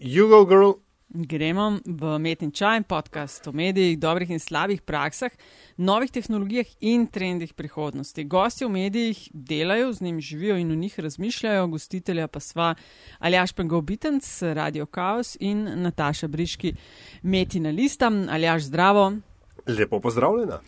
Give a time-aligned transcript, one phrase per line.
[0.00, 0.70] Jugo Girl.
[1.08, 5.32] Gremo v Met in Čaj podcast o medijih, dobrih in slabih praksah,
[5.76, 8.24] novih tehnologijah in trendih prihodnosti.
[8.24, 12.74] Gosti v medijih delajo, z njimi živijo in o njih razmišljajo, gostitelja pa sva
[13.18, 16.74] Aljaš Pengovitenc, Radio Chaos in Nataša Briški,
[17.22, 18.12] Metina Lista.
[18.30, 19.12] Aljaš, zdravo.
[19.66, 20.60] Lepo pozdravljena.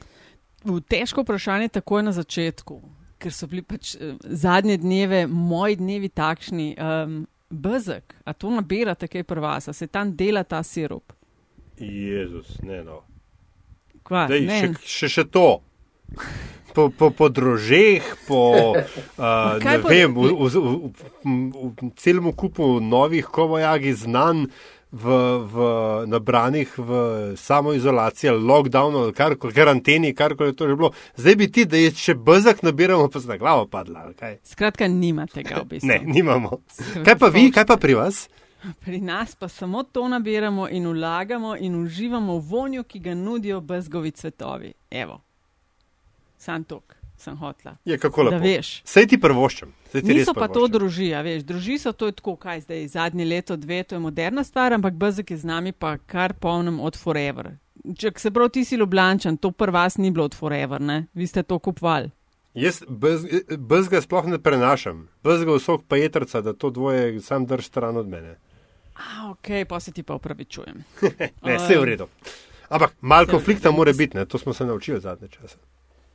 [0.64, 2.82] V težko vprašanje takoj na začetku,
[3.18, 6.74] ker so bili pač eh, zadnje dneve, moji dnevi takšni.
[6.80, 11.12] Um, Bezek, a to nabirate kaj pri vas, a se tam dela ta sirup?
[11.78, 13.02] Jezus, ne no.
[14.02, 14.60] Kva, Dej, ne.
[14.60, 15.48] še, še, še to.
[16.70, 18.40] Po, po, po drožeh, po
[18.78, 20.74] uh, ne vem, v, v, v,
[21.26, 24.46] v, v celem kupu novih komojagi znanj,
[24.92, 25.04] v,
[25.46, 25.56] v
[26.06, 26.90] nabranih v
[27.36, 30.90] samoizolaciji, lockdownu, ali kar karanteni, kar je to že bilo.
[31.16, 34.10] Zdaj bi ti, da je še bezak nabiramo, pa se na glavo padla.
[34.18, 34.38] kaj?
[34.44, 35.88] Skratka, nimate ga v bistvu.
[35.88, 36.60] Ne, nimamo.
[36.70, 38.28] Skratka, Kaj pa vi, kaj pa pri vas?
[38.84, 43.60] Pri nas pa samo to nabiramo in vlagamo in uživamo v vonju, ki ga nudijo
[43.60, 44.72] bezgovi cvetovi.
[44.90, 45.20] Evo,
[46.36, 47.76] sam tok sem hotla.
[47.84, 48.44] Je kako Da lepo.
[48.44, 48.82] veš.
[48.84, 49.72] Sej ti prvoščem.
[49.86, 50.72] Sej ti Niso pa to prvoščem.
[50.72, 51.42] družija, veš.
[51.42, 54.94] Druži so to je tako, kaj zdaj, zadnje leto, dve, to je moderna stvar, ampak
[54.94, 57.50] bezek je z nami pa kar polnem od forever.
[57.94, 61.06] Če se prav ti si ljubljančan, to pri vas ni bilo od forever, ne?
[61.14, 62.10] Vi ste to kupovali.
[62.54, 63.22] Jaz bez,
[63.58, 65.08] bez ga sploh ne prenašam.
[65.24, 68.36] Bez ga vsok pa jetrca, da to dvoje sam drž stran od mene.
[68.96, 70.82] A, ok, pa se ti pa upravičujem.
[71.42, 72.08] Ne, vse je v redu.
[72.68, 74.26] Ampak malo konflikta mora biti, ne?
[74.26, 75.56] to smo se naučili zadnje čase.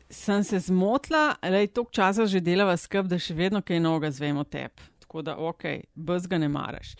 [0.10, 4.44] Sem se zmotila, le toliko časa že delava skrb, da še vedno kaj novega zvemo
[4.44, 4.92] tebi.
[5.02, 5.64] Tako da, ok,
[5.96, 6.96] brz ga ne maraš.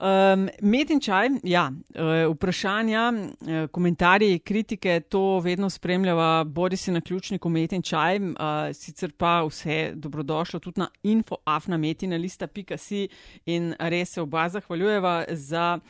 [0.00, 6.92] Um, Met in čaj, ja, uh, vprašanja, uh, komentarji, kritike, to vedno spremljava, bodi si
[6.92, 8.32] na ključniku Met in čaj, uh,
[8.72, 13.08] sicer pa vse dobrodošlo tudi na infoafnametina.si
[13.44, 15.82] in res se oba zahvaljujeva za uh,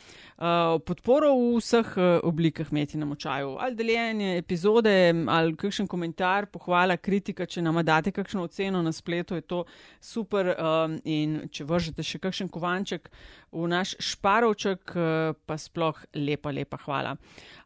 [0.86, 3.56] podporo v vseh uh, oblikah Metina močaju.
[3.60, 9.34] Ali deljenje epizode, ali kakšen komentar, pohvala, kritika, če nam date kakšno oceno na spletu,
[9.34, 9.64] je to
[10.00, 10.56] super.
[10.58, 13.10] Um, in če vržete še kakšen kovanček
[13.52, 17.16] v naš šparovček, uh, pa sploh lepa, lepa hvala.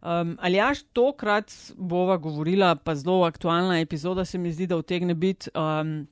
[0.00, 5.15] Um, ali jaš tokrat bova govorila, pa zelo aktualna epizoda se mi zdi, da utegne
[5.15, 5.50] biti.
[5.55, 6.06] Um,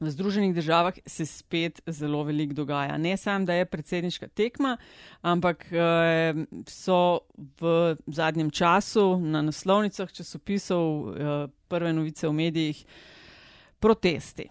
[0.00, 2.98] V Združenih državah se spet zelo veliko dogaja.
[2.98, 4.76] Ne samo, da je predsedniška tekma,
[5.22, 6.34] ampak eh,
[6.66, 7.20] so
[7.60, 12.84] v zadnjem času na naslovnicah časopisov eh, prve novice v medijih
[13.80, 14.46] protesti.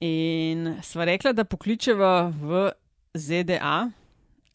[0.00, 2.70] In sva rekla, da pokličeva v
[3.14, 4.01] ZDA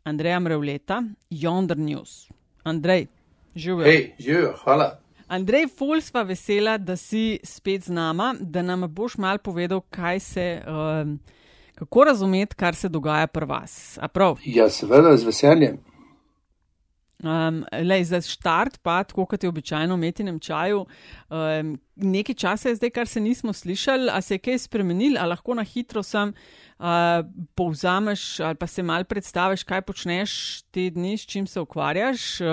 [0.07, 2.29] Andreja Mrevleta, Yonder News.
[2.63, 3.07] Andrej,
[3.56, 3.85] živijo.
[3.85, 5.00] Hej, živijo, hvala.
[5.28, 10.19] Andrej, ful sva vesela, da si spet z nama, da nam boš mal povedal, kaj
[10.19, 11.19] se, um,
[11.75, 14.00] kako razumeti, kar se dogaja pri vas.
[14.46, 15.78] Ja, seveda, z veseljem.
[17.23, 22.69] um, lej, za štart pa, tako kot je običajno v metinem čaju, um, nekaj časa
[22.69, 26.03] je zdaj, kar se nismo slišali, a se je kaj spremenil, a lahko na hitro
[26.03, 26.34] sem
[26.79, 30.31] uh, povzameš ali pa se mal predstaviš, kaj počneš
[30.71, 32.47] te dni, s čim se ukvarjaš, uh,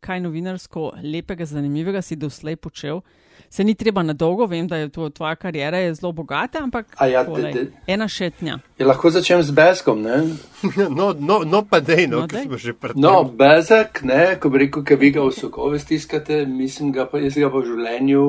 [0.00, 3.00] kaj novinarsko lepega, zanimivega si doslej počel.
[3.48, 6.96] Se ni treba na dolgo, vem, da je to tvoja karijera je zelo bogata, ampak
[6.96, 8.58] A ja, takole, de- de- ena šetnja.
[8.78, 10.02] Ja, lahko začnem z beskom.
[10.02, 10.16] Ne?
[10.90, 12.44] No, no, no pa dej, no, No, ki dej.
[12.44, 16.46] smo že pred No, bezek, ne, ko bi rekel, ki vi ga v sokove stiskate,
[16.46, 18.24] mislim, ga pa, jaz ga pa v življenju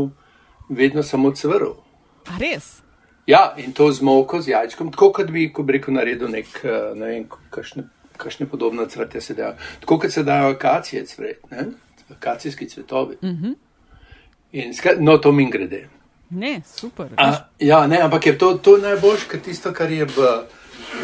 [0.69, 1.73] vedno samo cvrl.
[2.27, 2.83] A res?
[3.27, 6.47] Ja, in to z moko, z jajčkom, tako kot bi, ko bi rekel, naredil nek,
[6.63, 7.83] eh, ne vem, kakšne,
[8.17, 9.57] kakšne podobne cvrte se dajo.
[9.83, 11.65] Tako kot se dajo akacije cvet, ne,
[12.09, 13.17] akacijski cvetovi.
[13.21, 13.55] Mm -hmm.
[14.51, 15.89] In, no, to mi grede.
[16.29, 17.07] Ne, super.
[17.17, 20.27] A, ja, ne, ampak je to, to najboljš, ker tisto, kar je v,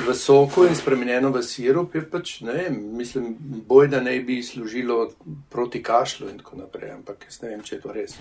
[0.08, 3.36] v soku in spremenjeno v sirup, je pač, ne vem, mislim,
[3.68, 5.12] boj, da ne bi služilo
[5.50, 8.18] proti kašlu in tako naprej, ampak jaz ne vem, če je to res.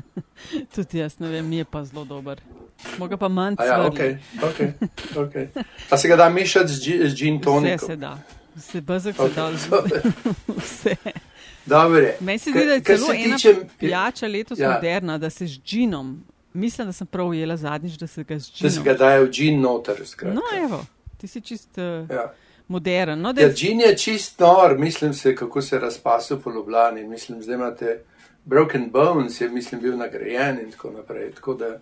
[0.74, 2.42] Tudi jaz ne vem, mi je pa zelo dober.
[2.98, 4.18] Moga pa manj ja, cvrli.
[4.40, 4.60] ok,
[5.18, 5.34] ok.
[5.90, 7.88] A se ga da mešati z, z gin Vse tonikom?
[7.88, 8.18] se da.
[8.60, 9.50] Se bezek se Ok, da.
[10.56, 10.96] Vse.
[11.66, 12.16] Je.
[12.20, 14.70] Meni se zdi, da je celo se ena tiče- pijača letos Ja.
[14.70, 16.24] moderna, da se z džinom.
[16.52, 18.84] Mislim, da sem prav ujela zadnjič, da se ga z Da se džinom.
[18.84, 20.34] ga dajo v gin noter, skratka.
[20.34, 20.84] No, evo,
[21.16, 22.32] ti si čist uh, Ja.
[22.68, 23.20] modern.
[23.20, 27.04] No, da Ja, je gin je čist nor, mislim se, kako se razpasel po Ljubljani.
[27.04, 28.00] Mislim, zdaj imate
[28.44, 31.30] Broken Bones, je mislim bil nagrajen in tako naprej.
[31.30, 31.78] Tako da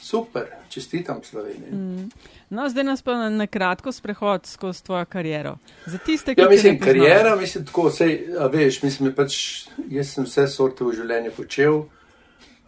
[0.00, 1.72] super, čestitam Sloveniji.
[1.72, 2.10] Mm.
[2.48, 5.56] No, zdaj nas pa na, na kratko sprehod skozi tvojo kariero.
[5.86, 10.24] Za tiste, ki Ja, mislim, karijera, mislim, tako, sej, a veš, mislim, pač, jaz sem
[10.24, 11.82] vse sorte v življenju počel,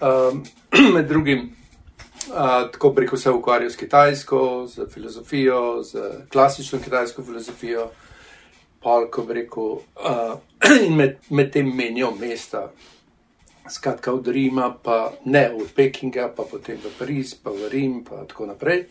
[0.00, 0.42] um,
[0.94, 1.48] med drugim,
[2.30, 7.90] uh, tako preko se ukvarjal s kitajsko, z filozofijo, z klasično kitajsko filozofijo
[8.82, 10.38] pol, ko bi rekel, uh,
[10.86, 12.70] in med, med tem menijo mesta.
[13.70, 18.24] Skratka, od Rima, pa ne od Pekinga, pa potem v Pariz, pa v Rim, pa
[18.24, 18.86] tako naprej.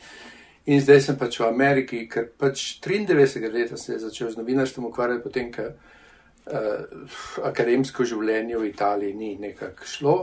[0.68, 3.47] In zdaj sem pač v Ameriki, ker pač 93.
[3.53, 7.13] leta se je začel z novinarstvom ukvarjati, potem, ker uh,
[7.47, 10.18] akademsko življenje v Italiji ni nekako šlo.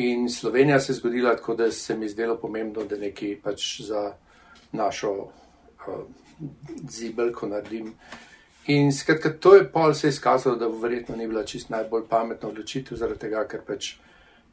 [0.00, 4.06] In Slovenija se je zgodila tako, da se mi zdelo pomembno, da nekaj pač za
[4.72, 6.00] našo uh,
[6.88, 7.92] zibelko naredim.
[8.68, 12.98] In skratka, to je pol se izkazalo, da verjetno ni bila čist najbolj pametna odločitev,
[13.00, 13.94] zaradi tega, ker pač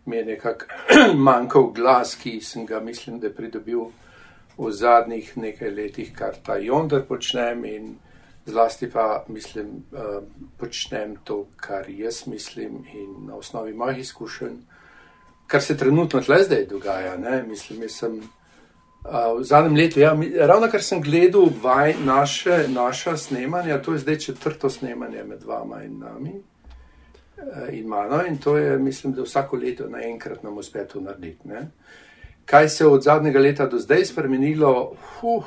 [0.06, 0.66] mi je nekako
[1.28, 3.90] manjkal glas, ki sem ga, mislim, da pridobil
[4.58, 7.92] v zadnjih nekaj letih, kar ta Jonder počnem in
[8.46, 10.24] zlasti pa, mislim, uh,
[10.58, 14.58] počnem to, kar jaz mislim in na osnovi mojih izkušenj,
[15.48, 18.22] kar se trenutno tle zdaj dogaja, ne, mislim, jaz sem
[19.12, 20.00] v zadnjem letu.
[20.00, 20.16] Ja,
[20.48, 25.84] ravno kar sem gledal vaj, naše, naša snemanja, to je zdaj četrto snemanje med vama
[25.84, 26.42] in nami
[27.72, 28.26] in mano.
[28.26, 31.48] In to je, mislim, da vsako leto naenkrat nam uspe to narediti.
[31.48, 31.68] Ne?
[32.46, 34.96] Kaj se je od zadnjega leta do zdaj spremenilo?
[35.20, 35.46] Huh.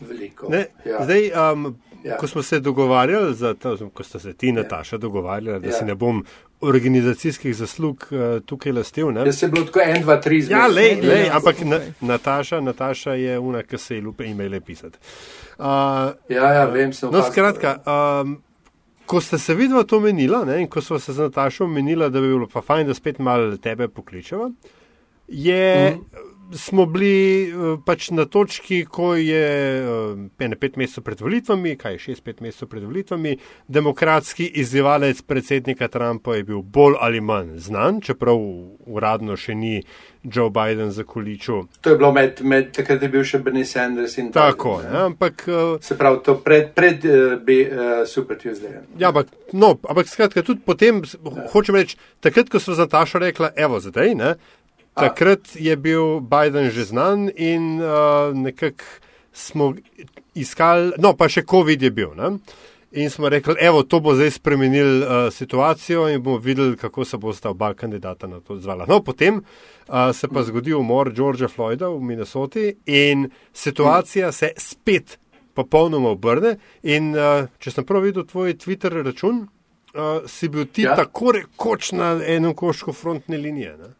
[0.00, 0.48] Veliko.
[0.48, 1.04] Ne, ja.
[1.04, 2.16] Zdaj, um, ja.
[2.16, 4.98] ko smo se dogovarjali, to, ko ste se ti, Nataša, ja.
[4.98, 5.72] dogovarjali, da ja.
[5.72, 6.24] se ne bom
[6.60, 9.12] organizacijskih zaslug uh, tukaj lastil.
[9.12, 10.54] Da se je bilo tako en, dva, tri zvezde.
[10.54, 14.98] Ja, lej, lej, ampak na, Nataša, Nataša je una, ki se je lupe e-maile pisati.
[15.58, 15.64] Uh,
[16.28, 17.10] ja, ja, vem, sem.
[17.12, 18.38] No, skratka, um,
[19.06, 22.20] ko ste se vidva to menila ne, in ko smo se z Natašo menila, da
[22.20, 24.50] bi bilo pa fajn, da spet malo tebe pokličeva,
[25.28, 25.96] je.
[25.96, 27.52] Mm smo bili eh,
[27.84, 29.46] pač na točki, ko je
[29.80, 33.36] eh, ene pet mesecev pred volitvami, kaj je šest, pet mesecev pred volitvami,
[33.68, 38.38] demokratski izzivalec predsednika Trumpa je bil bolj ali manj znan, čeprav
[38.86, 39.82] uradno še ni
[40.22, 41.62] Joe Biden za količo.
[41.80, 44.78] To je bilo med, med takrat je bil še Bernie Sanders in tako.
[44.78, 48.80] Biden, ja, ampak, uh, se pravi, to pred, pred uh, be, uh, Super Tuesday.
[48.98, 51.46] Ja, ampak, no, ampak skratka, tudi potem, ja.
[51.52, 54.34] hočem reči, takrat, ko so za Tašo rekla, evo, zdaj, ne,
[55.00, 58.84] Takrat je bil Biden že znan in uh, nekako
[59.32, 59.74] smo
[60.34, 62.14] iskali, no pa še COVID je bil.
[62.18, 62.38] Ne?
[62.98, 67.18] In smo rekli, evo, to bo zdaj spremenil uh, situacijo in bomo videli, kako se
[67.20, 68.86] bo sta oba kandidata na to odzvala.
[68.88, 75.18] No, potem uh, se pa zgodi umor Georgea Floyda v Minnesoti in situacija se spet
[75.54, 76.56] popolnoma obrne.
[76.82, 80.96] In uh, če sem prav videl tvoj Twitter račun, uh, si bil ti ja.
[80.96, 83.76] tako rekoč na enem koščku frontne linije.
[83.76, 83.97] Ne?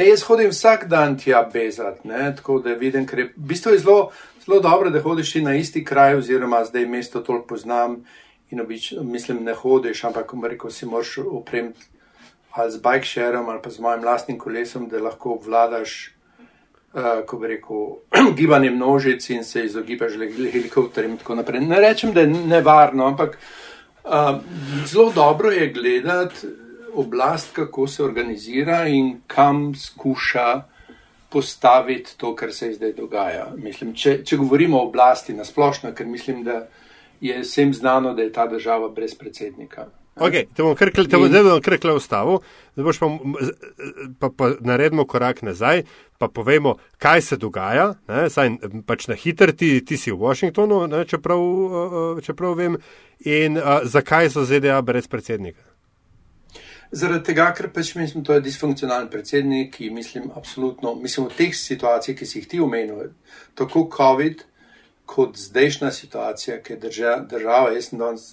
[0.00, 3.74] Ne, jaz hodim vsak dan tja bezat, ne, tako da vidim, ker je v bistvu
[3.74, 3.96] je zelo,
[4.46, 7.98] zelo dobro, da hodiš na isti kraj, oziroma zdaj mesto toliko poznam
[8.50, 11.84] in obič, mislim, ne hodiš, ampak, rekel, si moraš opremiti
[12.50, 16.14] ali z bike shareom ali pa z mojim lastnim kolesom, da lahko vladaš,
[16.94, 17.84] uh, ko bi rekel,
[18.40, 20.16] gibanje množic in se izogibaš
[20.52, 21.60] helikopterjem in tako naprej.
[21.60, 23.36] Ne rečem, da je nevarno, ampak
[24.04, 24.40] uh,
[24.86, 26.46] zelo dobro je gledati
[26.94, 30.62] oblast, kako se organizira in kam skuša
[31.30, 33.52] postaviti to, kar se zdaj dogaja.
[33.56, 36.66] Mislim, če, če govorimo o oblasti na splošno, ker mislim, da
[37.20, 39.86] je vsem znano, da je ta država brez predsednika.
[40.20, 42.40] Okay, te bom kar krekle ustavil,
[42.76, 43.08] da boš pa,
[44.18, 45.84] pa, pa naredimo korak nazaj,
[46.18, 47.94] pa povemo, kaj se dogaja.
[48.10, 48.50] Ne, saj,
[48.86, 51.40] pač na hitro ti, ti si v Washingtonu, ne, čeprav,
[52.26, 52.76] čeprav vem,
[53.24, 55.69] in a, zakaj so ZDA brez predsednika.
[56.90, 61.52] Zaradi tega, ker pač mislim, da je disfunkcionalen predsednik, ki mislim, absolutno, mislim, v teh
[61.54, 63.12] situacijah, ki si jih ti omenil,
[63.54, 64.42] tako COVID,
[65.06, 68.24] kot zdajšnja situacija, ki je drža, država, jaz sem danes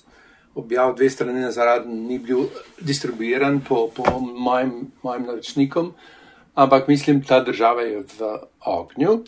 [0.57, 2.47] objavil dve strani nazaj, ni bil
[2.81, 5.93] distribuiran po, po mojim, mojim naročnikom,
[6.57, 8.31] ampak mislim, ta država je v
[8.65, 9.19] ognju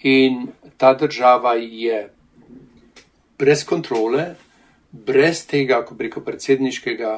[0.00, 0.46] in
[0.76, 2.06] ta država je
[3.38, 4.34] brez kontrole,
[5.06, 7.10] brez tega, ko bi rekel, predsedniškega,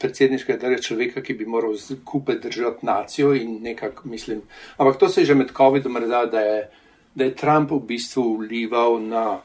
[0.00, 4.42] predsedniškega človeka, ki bi moral skupaj držati nacijo in nekako mislim.
[4.76, 6.70] Ampak to se je že med COVID-om reda, da je,
[7.14, 9.40] da je Trump v bistvu vlival na,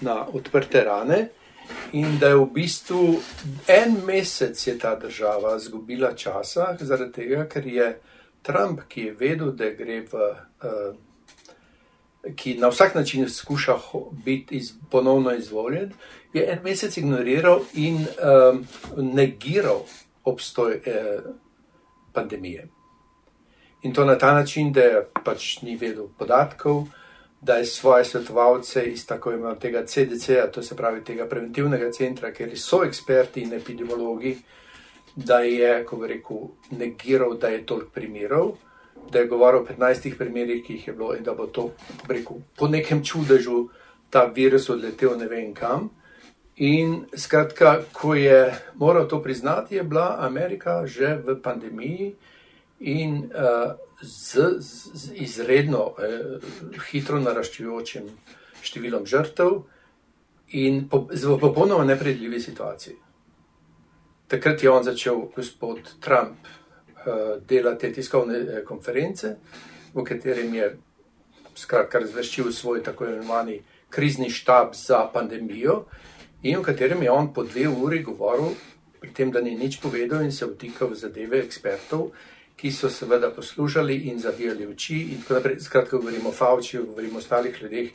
[0.00, 1.28] na odprte rane
[1.92, 3.20] in da je v bistvu
[3.68, 7.94] en mesec je ta država zgubila časa zaradi tega, ker je
[8.42, 10.28] Trump, ki je vedel, da gre v.
[10.62, 10.94] Uh,
[12.36, 13.76] ki na vsak način skuša
[14.24, 15.92] biti iz, ponovno izvoljen,
[16.32, 19.82] je en mesec ignoriral in um, negiral
[20.24, 21.18] obstoj eh,
[22.12, 22.68] pandemije.
[23.82, 26.84] In to na ta način, da pač ni vedel podatkov,
[27.40, 32.52] da je svoje svetovalce iz tako imenovanega CDC-ja, to se pravi tega preventivnega centra, ker
[32.58, 34.36] so eksperti in epidemiologi,
[35.16, 36.36] da je, ko bi rekel,
[36.70, 38.52] negiral, da je toliko primerov,
[39.10, 41.70] da je govoril o 15 primerih, ki jih je bilo in da bo to,
[42.08, 43.68] rekel, po nekem čudežu
[44.10, 45.90] ta virus odletel ne vem kam.
[46.56, 52.14] In skratka, ko je moral to priznati, je bila Amerika že v pandemiji
[52.80, 56.42] in uh, z, z izredno uh,
[56.90, 58.10] hitro naraščujočim
[58.62, 59.62] številom žrtev
[60.52, 62.96] in po, v popolnoma nepredvidljivi situaciji.
[64.28, 66.48] Takrat je on začel, gospod Trump,
[67.06, 69.36] uh, delati te tiskovne konference,
[69.94, 70.72] v katerem je
[71.54, 73.60] skratka razveščil svoj tako imenovani
[73.92, 75.84] krizni štab za pandemijo
[76.42, 78.54] in v katerem je on po dve uri govoril,
[79.00, 82.12] pri tem, da ni nič povedal in se vtikal v zadeve ekspertov,
[82.54, 84.98] ki so seveda poslušali in zavijali oči.
[85.14, 85.56] In tako naprej.
[85.60, 87.90] Skratka, govorimo o Faučiju, govorimo o ostalih ljudeh,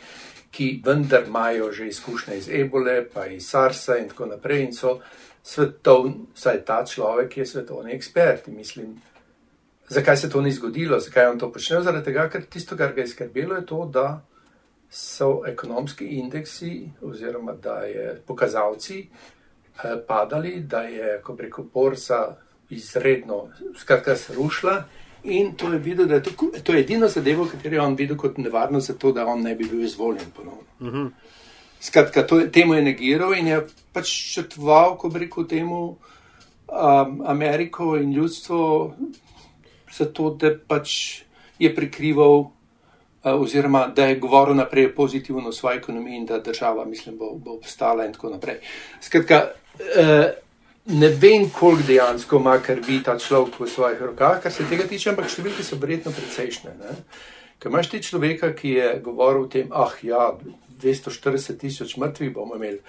[0.51, 4.63] ki vendar imajo že izkušnje iz ebole, pa iz SARS-a in tako naprej.
[4.67, 4.99] In so
[5.47, 8.47] svetovni, saj ta človek je svetovni ekspert.
[8.47, 8.95] In mislim,
[9.89, 11.81] zakaj se to ni zgodilo, zakaj je on to počel?
[11.81, 14.07] Zaradi tega, ker tisto, kar ga je skrbelo, je to, da
[14.91, 22.21] so ekonomski indeksi oziroma da je pokazalci eh, padali, da je, ko preko borza
[22.69, 23.47] izredno,
[23.79, 24.83] skratka, se rušila.
[25.23, 26.31] In to je videl, da je to,
[26.63, 29.55] to je edino zadevo, katero je on videl kot nevarno za to, da on ne
[29.55, 30.67] bi bil izvoljen ponovno.
[30.79, 30.97] Uh mhm.
[30.97, 31.11] -huh.
[31.81, 33.61] Skratka, to, temu je negiral in je
[33.93, 35.97] pač črtval, ko bi rekel temu,
[36.67, 38.93] um, Ameriko in ljudstvo,
[39.93, 41.21] zato da pač
[41.59, 42.49] je prikrival
[43.27, 47.33] Eh, oziroma da je govoril naprej pozitivno o svoji ekonomiji in da država, mislim, bo,
[47.33, 48.55] bo obstala in tako naprej.
[49.01, 49.51] Skratka,
[49.95, 50.33] eh,
[50.85, 55.09] ne vem, koliko dejansko ima krvi ta človek v svojih rokah, kar se tega tiče,
[55.09, 56.71] ampak številke so verjetno precejšnje.
[57.59, 60.31] Ker imaš ti človeka, ki je govoril o tem, ah, ja,
[60.81, 62.79] 240 tisoč mrtvih bomo imeli,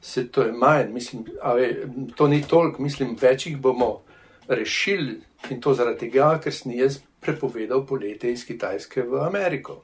[0.00, 1.24] se to je manj, mislim,
[1.54, 1.86] ve,
[2.16, 4.02] to ni toliko, mislim, večjih bomo
[4.48, 9.82] rešili in to zaradi tega, ker sem jaz prepovedal polete iz Kitajske v Ameriko.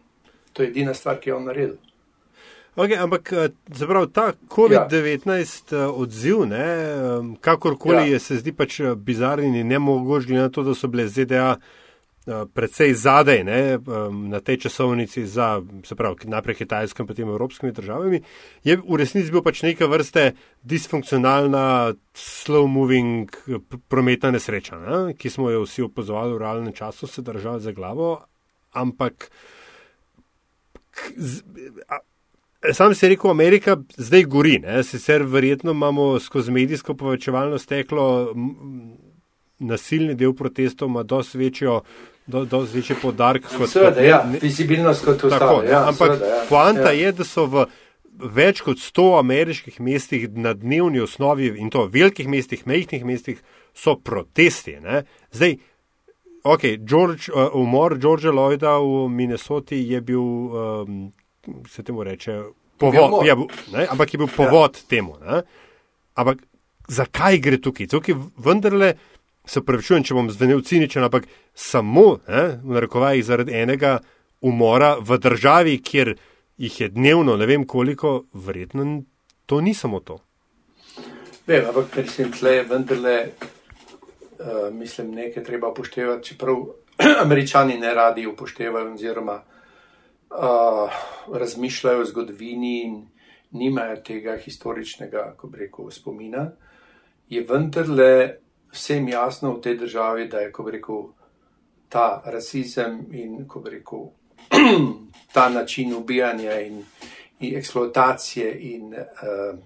[0.53, 1.77] To je edina stvar, ki je on naredil.
[2.77, 5.29] Okay, ampak eh, zaprav, ta COVID-19
[5.73, 5.79] ja.
[5.79, 6.67] Eh, odziv, ne,
[7.41, 8.05] kakorkoli ja.
[8.05, 11.59] je, se zdi pač eh, bizarni in nemogoč, glede na to, da so bile ZDA
[12.27, 13.79] precej zadej ne,
[14.11, 18.23] na tej časovnici za, se pravi, najprej Kitajsko in potem evropskimi državami,
[18.65, 23.27] je v resnici bil pač neka vrste disfunkcionalna, slow-moving
[23.91, 28.23] prometna nesreča, ne, ki smo jo vsi opozovali v realnem času, se držali za glavo,
[28.73, 29.31] ampak.
[32.73, 34.85] Sam si rekel, Amerika zdaj gori, ne?
[34.87, 38.31] sicer verjetno imamo skozi medijsko povečevalno steklo,
[39.63, 41.81] nasilni del protestov ima dosti večjo.
[42.27, 45.63] Do, do večji podarek kot seveda, kot, ja, vizibilnost kot ostalo.
[45.67, 46.99] Ja, ampak seveda, ja, poanta ja.
[47.01, 47.65] je, da so v
[48.13, 53.41] več kot 100 ameriških mestih na dnevni osnovi in to v velikih mestih, mehkih mestih
[53.75, 54.77] so protesti.
[54.85, 55.03] Ne?
[55.35, 55.57] Zdaj,
[56.45, 61.03] ok, George, uh, umor Georgea Lloyda v Minnesoti je bil, um,
[61.69, 62.39] se temu reče,
[62.79, 63.37] povod, ja,
[63.73, 64.89] ne, ampak je bil povod ja.
[64.89, 65.17] temu.
[65.23, 65.43] Ne?
[66.15, 66.45] Ampak
[66.93, 67.89] zakaj gre tukaj?
[67.91, 68.95] Tukaj vendarle
[69.45, 73.99] se pravičujem, če bom zvenel ciničen, ampak samo, ne, v narekovajih, zaradi enega
[74.41, 76.15] umora v državi, kjer
[76.59, 79.03] jih je dnevno, ne vem koliko, verjetno
[79.47, 80.21] to ni samo to.
[81.47, 83.17] Vem, ampak ker sem tle, vendarle
[84.43, 86.57] Eh, mislim, nekaj treba upoštevati, čeprav
[87.25, 89.43] američani ne radi upoštevajo oziroma
[90.31, 90.93] uh,
[91.35, 93.07] razmišljajo o zgodovini in
[93.51, 96.51] nimajo tega historičnega, ko bi rekel, spomina,
[97.29, 98.39] je vendarle
[98.73, 101.03] vsem jasno v tej državi, da je, ko bi rekel,
[101.89, 104.09] ta rasizem in, ko bi rekel,
[105.35, 106.85] ta način ubijanja in,
[107.41, 109.59] in eksploatacije in uh,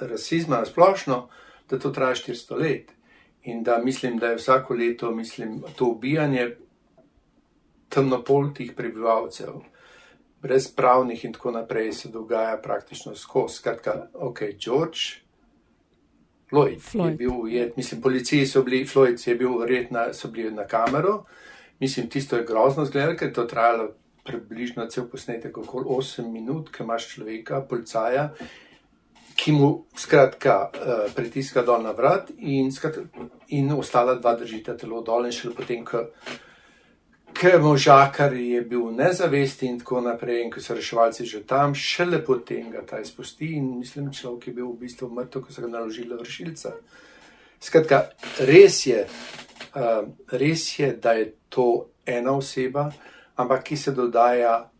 [0.00, 1.28] rasizma na splošno,
[1.70, 2.92] da to traja 400 let
[3.42, 6.56] in da mislim, da je vsako leto mislim, to ubijanje
[7.88, 9.54] temnopoltih prebivalcev,
[10.42, 13.54] brez pravnih in tako naprej, se dogaja praktično skozi.
[13.54, 15.23] Skratka, ok, George.
[16.54, 17.10] Floyd, Floyd.
[17.10, 20.66] je bil ujet, mislim, policiji so bili, Floyd je bil ujet, na, so bili na
[20.66, 21.24] kamero.
[21.80, 23.88] Mislim, tisto je grozno zgledati, ker je to trajalo
[24.24, 28.30] približno cel posnetek, okoli 8 minut, ker imaš človeka, policaja,
[29.36, 33.02] ki mu skratka uh, pritiska dol na vrat in, skratka,
[33.48, 36.06] in ostala dva držita telo dol in šele potem, ko
[37.42, 41.74] je možakar je bil v nezavesti in tako naprej in ko so reševalci že tam,
[41.74, 45.62] šele potem ga ta izpusti in mislim, človek je bil v bistvu mrtev, ko so
[45.62, 46.72] ga naložili vršilca.
[47.60, 49.06] Skratka, res je,
[49.74, 52.90] uh, res je, da je to ena oseba,
[53.36, 54.70] ampak ki se dodaja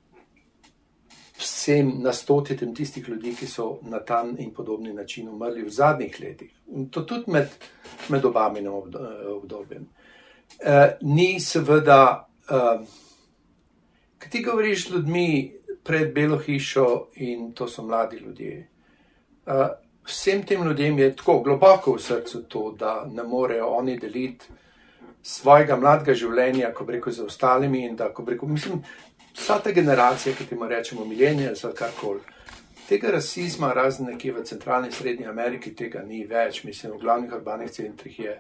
[1.39, 6.53] vsem nastotitem tistih ljudi, ki so na tam in podobni način umrli v zadnjih letih.
[6.77, 7.49] In to tudi med,
[8.09, 9.89] med obami obdobjem.
[10.61, 12.81] Uh, ni seveda, uh,
[14.19, 15.29] kaj ti govoriš z ljudmi,
[15.85, 18.69] pred Belo hišo in to so mladi ljudje.
[19.47, 19.67] Uh,
[20.07, 24.47] vsem tem ljudem je tako globoko v srcu to, da ne morejo oni deliti
[25.25, 28.83] svojega mladega življenja, ko reko z ostalimi in da, ko reko, mislim,
[29.35, 32.21] vsa ta generacija, ki temu rečemo milenije ali karkoli.
[32.89, 36.65] Tega rasizma, razen nekje v centralni in srednji Ameriki, tega ni več.
[36.65, 38.35] Mislim, v glavnih urbanih centrih je,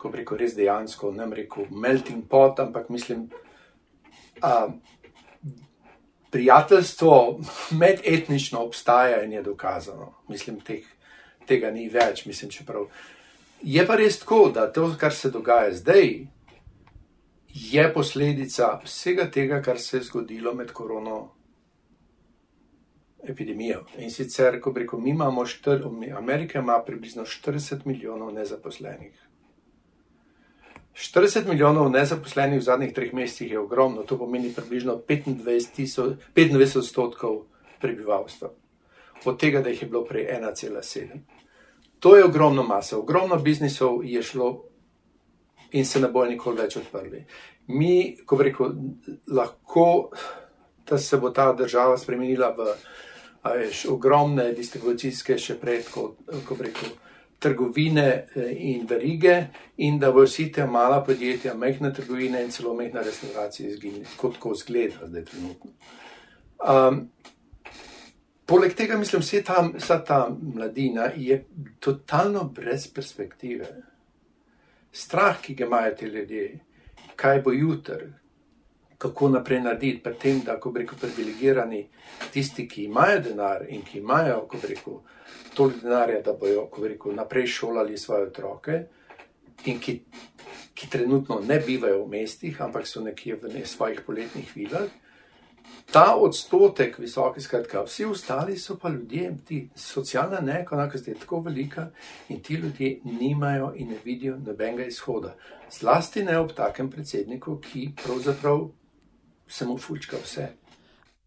[0.00, 3.28] ko reko, res dejansko, ne rekel, melting pot, ampak mislim,
[4.40, 4.72] uh,
[6.30, 7.40] prijateljstvo
[7.70, 10.14] medetnično obstaja in je dokazano.
[10.28, 10.84] Mislim, teh,
[11.46, 12.24] tega ni več.
[12.26, 12.86] Mislim, čeprav.
[13.62, 16.06] Je pa res tako, da to, kar se dogaja zdaj,
[17.54, 21.18] je posledica vsega tega, kar se je zgodilo med korono
[23.28, 23.82] epidemijo.
[23.98, 25.82] In sicer, ko reko, mi imamo, štir,
[26.16, 29.29] Amerika ima približno 40 milijonov nezaposlenih.
[30.94, 37.44] 40 milijonov nezaposlenih v zadnjih treh mesecih je ogromno, to pomeni približno 25 odstotkov
[37.80, 38.50] prebivalstva.
[39.24, 41.20] Od tega, da jih je bilo prej 1,7.
[42.00, 44.64] To je ogromno masa, ogromno biznisov je šlo
[45.72, 47.24] in se ne bojo nikoli več odprli.
[47.66, 48.70] Mi, ko reko,
[49.28, 50.10] lahko,
[50.88, 52.74] da se bo ta država spremenila v
[53.44, 56.14] veš, ogromne distribucijske še pred, ko,
[56.48, 56.90] ko reko,
[57.40, 62.74] trgovine eh, in verige, in da bo vsi te mala podjetja, mehne trgovine in celo
[62.76, 65.70] mehne restauracije izginili, kot ko zgleda zdaj trenutno.
[66.60, 67.00] Um,
[68.46, 70.20] poleg tega, mislim, vse ta, vsa ta
[70.54, 71.44] mladina je
[71.80, 73.70] totalno brez perspektive.
[74.92, 76.58] Strah, ki ga imajo ti ljudje,
[77.16, 78.04] kaj bo jutr,
[79.00, 81.86] kako naprej narediti, pa tem, da, ko reko, privilegirani
[82.32, 84.96] tisti, ki imajo denar in ki imajo, ko reko,
[85.54, 88.74] toliko denarja, da bojo, ko reko, naprej šolali svoje otroke
[89.64, 89.94] in ki,
[90.76, 94.90] ki trenutno ne bivajo v mestih, ampak so nekje v ne svojih poletnih vilah.
[95.90, 101.86] Ta odstotek, visoki, skratka, vsi ostali so pa ljudje, ti socialna neenakost je tako velika
[102.28, 105.32] in ti ljudje nimajo in ne vidijo nobenega izhoda.
[105.80, 108.68] Zlasti ne ob takem predsedniku, ki pravzaprav
[109.50, 110.48] se mu fučka vse.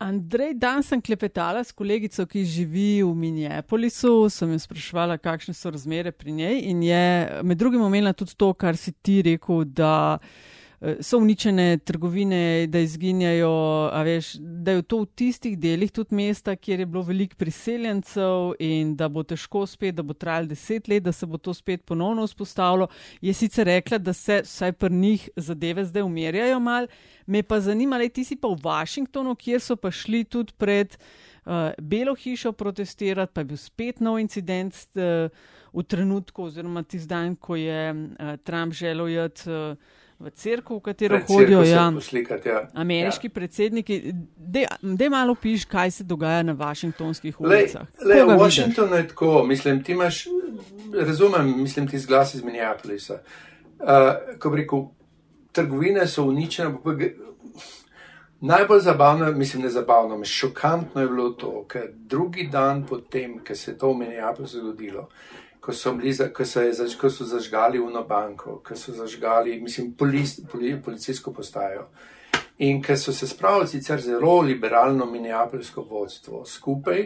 [0.03, 5.71] Andrej, dan sem klepetala s kolegico, ki živi v Minneapolisu, sem jo sprašvala, kakšne so
[5.71, 7.03] razmere pri njej in je
[7.43, 10.17] med drugim omenila tudi to, kar si ti rekel, da
[10.99, 13.51] so uničene trgovine, da izginjajo,
[14.03, 18.95] veš, da je to v tistih delih tudi mesta, kjer je bilo veliko priseljencev in
[18.99, 22.27] da bo težko spet, da bo trajalo deset let, da se bo to spet ponovno
[22.27, 22.89] vzpostavilo.
[23.21, 26.87] Je sicer rekla, da se vsaj pri njih zadeve zdaj umirjajo mal,
[27.25, 30.97] me pa zanima, da ti si pa v Washingtonu, kjer so pa šli tudi pred
[31.45, 35.31] uh, Belo hišo protestirati, pa je bil spet nov incident uh,
[35.73, 39.49] v trenutku oziroma tisti dan, ko je uh, Trump želel jeti.
[39.49, 42.67] Uh, v crkvu, v katero Pred hodijo ja, poslikati, ja.
[42.73, 43.31] ameriški ja.
[43.31, 44.13] predsedniki.
[44.81, 47.87] Da malo piš, kaj se dogaja na Washingtonskih ulicah.
[48.05, 50.25] Le, le, v Washingtonu je tako, mislim, ti imaš,
[51.05, 53.19] razumem, mislim, ti zglas iz Minneapolisa.
[53.79, 54.87] Uh, ko bi rekel,
[55.51, 56.73] trgovine so uničene.
[58.43, 63.71] Najbolj zabavno, mislim, ne zabavno, šokantno je bilo to, ker drugi dan potem, ko se
[63.71, 65.07] je to v Minneapolisu zgodilo,
[65.65, 69.93] ko so, bili, ko so, je, ko so zažgali Uno banko, ko so zažgali, mislim,
[69.95, 71.87] polis, poli, policijsko postajo.
[72.59, 77.05] In ker so se spravili sicer zelo liberalno minneapolsko vodstvo skupaj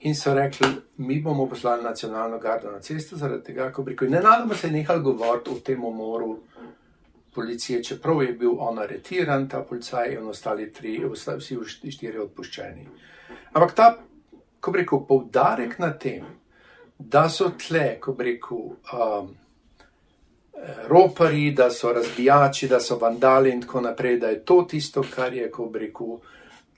[0.00, 4.10] in so rekli, mi bomo poslali nacionalno gardo na cesto zaradi tega, ko bi rekel,
[4.10, 6.38] ne nadamo se nehali govoriti o tem umoru
[7.34, 11.58] policije, čeprav je bil on aretiran, ta policaj in ostali tri, vsi
[11.90, 12.88] štiri odpuščeni.
[13.52, 13.94] Ampak ta,
[14.60, 16.26] ko bi rekel, poudarek na tem,
[16.98, 18.58] da so tle, ko rekel,
[18.92, 19.34] um,
[20.88, 25.34] ropari, da so razbijači, da so vandali in tako naprej, da je to tisto, kar
[25.34, 26.18] je, ko rekel,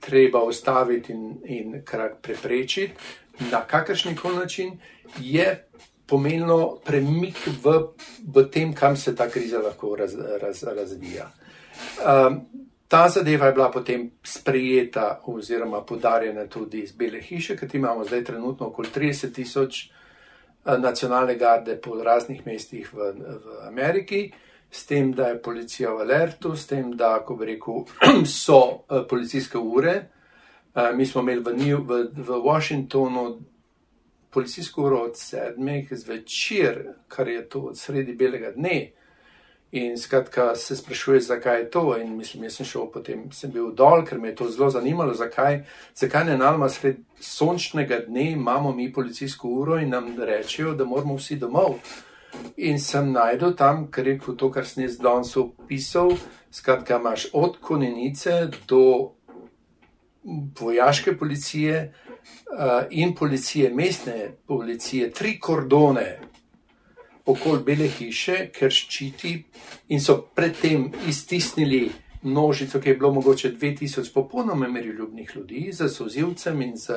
[0.00, 2.92] treba ustaviti in, in kar preprečiti
[3.50, 4.79] na kakršni koli način,
[5.20, 5.68] je
[6.07, 7.81] pomenilo premik v,
[8.35, 11.31] v tem, kam se ta kriza lahko raz, raz, razvija.
[12.07, 12.40] Um,
[12.88, 18.24] Ta zadeva je bila potem sprejeta oziroma podarjena tudi iz Bele hiše, ker imamo zdaj
[18.24, 20.05] trenutno okoli 30 tisoč Eh,
[20.66, 24.33] nacionalne garde po raznih mestih v, v Ameriki,
[24.70, 27.85] s tem, da je policija v alertu, s tem, da, ko bi rekel,
[28.42, 29.96] so uh, policijske ure.
[30.74, 33.26] Uh, mi smo imeli v, New, v, v Washingtonu
[34.31, 38.90] policijsko uro od sedmih zvečer, kar je to od sredi belega dne.
[39.76, 41.98] In skratka se sprašuje, zakaj je to.
[42.00, 45.12] In mislim, jaz sem šel potem, sem bil dol, ker me je to zelo zanimalo,
[45.14, 45.58] zakaj,
[45.94, 51.18] zakaj ne nalma sred sončnega dne imamo mi policijsko uro in nam rečejo, da moramo
[51.20, 51.76] vsi domov.
[52.56, 56.14] In sem najdel tam, ker je rekel to, kar sem jaz danes opisal.
[56.50, 59.12] Skratka, imaš od konenice do
[60.60, 66.16] vojaške policije uh, in policije, mestne policije, tri kordone
[67.26, 69.34] okoli Bele hiše, ker ščiti
[69.88, 71.88] in so predtem iztisnili
[72.26, 76.92] množico, ki je bilo mogoče 2000 popolnoma miroljubnih ljudi, z sozivcem in z,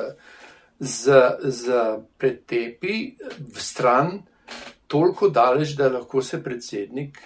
[0.78, 1.82] z, z
[2.18, 4.22] pretepi v stran,
[4.86, 7.18] toliko daleč, da lahko se predsednik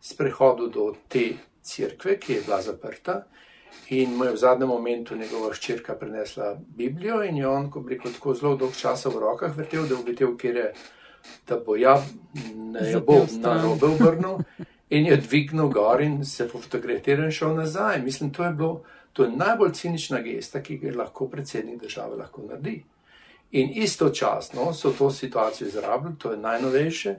[0.00, 3.22] sprehodil do te crkve, ki je bila zaprta.
[3.90, 7.94] In mu je v zadnjem momentu njegova hčerka prinesla Biblijo, in je on, ko bi
[7.94, 10.72] rekel, tako zelo dolg časa v rokah vrtel, da je ugotovil, kje je,
[11.48, 12.02] da bo ja,
[12.56, 14.38] ne ja bo na robe obrnil,
[14.90, 18.02] in je dvignil gor in se fotografiral in šel nazaj.
[18.02, 22.42] Mislim, to je bilo, to je najbolj cinična gesta, ki ga lahko predsednik države lahko
[22.42, 22.82] naredi.
[23.50, 27.14] In istočasno so to situacijo izrabili, to je najnovejše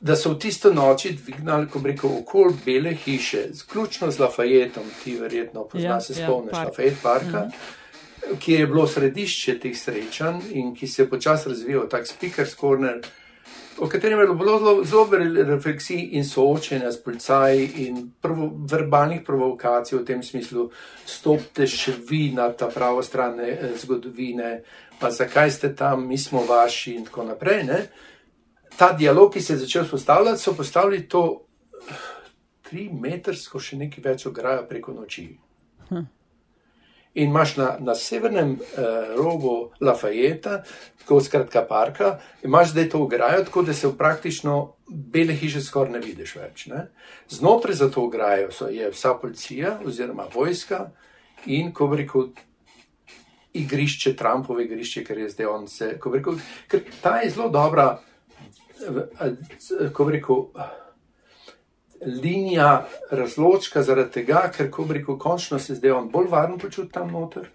[0.00, 5.16] da so v tisto noči dvignili, ko reko, okoli bele hiše, vključno z Lafayetom, ti
[5.16, 7.52] verjetno poznaš, ja, se ja, spomniš, ja, Lafayette parka, uh -huh.
[8.40, 13.00] Ki je bilo središče teh srečanj in ki se je počasi razvijal, tak speaker's corner,
[13.78, 19.98] o katerem je bilo zelo, zelo refleksij in soočenja s policaji in prvo, verbalnih provokacij
[19.98, 20.70] v tem smislu,
[21.06, 24.60] stopte še vi na ta pravo stran eh, zgodovine,
[24.98, 27.64] pa zakaj ste tam, mi smo vaši in tako naprej.
[27.64, 27.80] Ne?
[28.78, 31.22] ta dialog, ki se je začel spostavljati, so postavili to
[32.62, 35.24] tri metrsko, še nekaj več ograjo preko noči.
[35.88, 36.04] Hm.
[37.14, 40.62] In imaš na, na severnem uh, robu Lafayeta,
[41.00, 46.02] tako skratka parka, imaš zdaj to ograjo, tako da se praktično bele hiše skoraj ne
[46.04, 46.66] vidiš več.
[46.66, 46.88] Ne?
[47.28, 50.90] Znotraj za to ograjo so, je vsa policija oziroma vojska
[51.46, 52.28] in, ko bi rekel,
[53.58, 57.48] igrišče, Trumpove igrišče, ker je zdaj on se, ko bi rekel, ker ta je zelo
[57.48, 57.96] dobra
[59.92, 60.44] ko bi rekel,
[62.06, 67.12] linija razločka zaradi tega, ker ko rekel, končno se zdaj on bolj varno počuti tam
[67.12, 67.48] noter.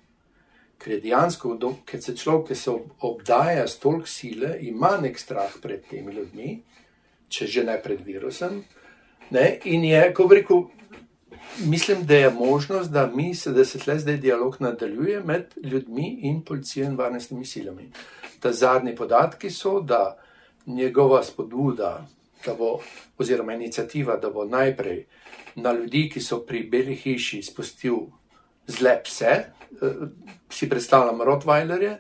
[0.78, 5.52] Ker je dejansko, ker se človek, ki se obdaja s toliko sile, ima nek strah
[5.62, 6.62] pred temi ljudmi,
[7.30, 8.64] če že ne pred virusom.
[9.32, 9.46] Ne?
[9.66, 10.66] In je, ko rekel,
[11.66, 16.42] mislim, da je možnost, da, mi, da se tle zdaj dialog nadaljuje med ljudmi in
[16.42, 17.90] policijo in varnostnimi silami.
[18.40, 20.18] Ta zadnji podatki so, da
[20.66, 22.06] njegova spodbuda,
[22.52, 22.82] bo,
[23.18, 25.06] oziroma inicijativa, da bo najprej
[25.56, 28.02] na ljudi, ki so pri Beli hiši, spustil
[28.68, 30.08] zle pse, eh,
[30.50, 31.98] si predstavljam Rottweilerje,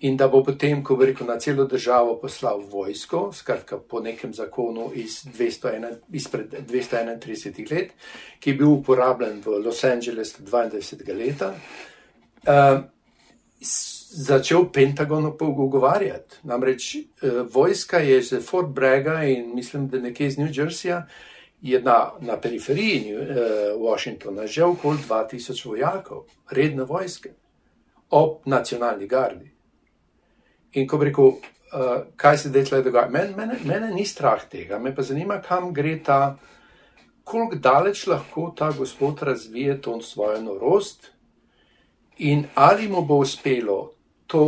[0.00, 4.32] in da bo potem, ko bo rekel, na celo državo poslal vojsko, skratka po nekem
[4.34, 7.92] zakonu iz 201, izpred 231 let,
[8.40, 11.52] ki je bil uporabljen v Los Angelesu 22 leta.
[12.48, 12.80] Uh,
[14.10, 16.36] začel Pentagon pogovarjati.
[16.42, 17.02] Namreč eh,
[17.52, 21.02] vojska je z Fort Bragga in mislim, da nekje iz New Jerseyja
[21.62, 23.36] je na, na periferiji eh,
[23.78, 27.30] Washingtona že okoli 2000 vojakov, redne vojske,
[28.10, 29.50] ob nacionalni gardi.
[30.72, 34.42] In ko bi rekel, uh, kaj se zdaj tukaj dogaja, mene, mene, mene ni strah
[34.50, 36.36] tega, me pa zanima, kam gre ta,
[37.24, 41.10] koliko daleč lahko ta gospod razvije to svojo norost
[42.18, 43.92] in ali mu bo uspelo
[44.30, 44.42] to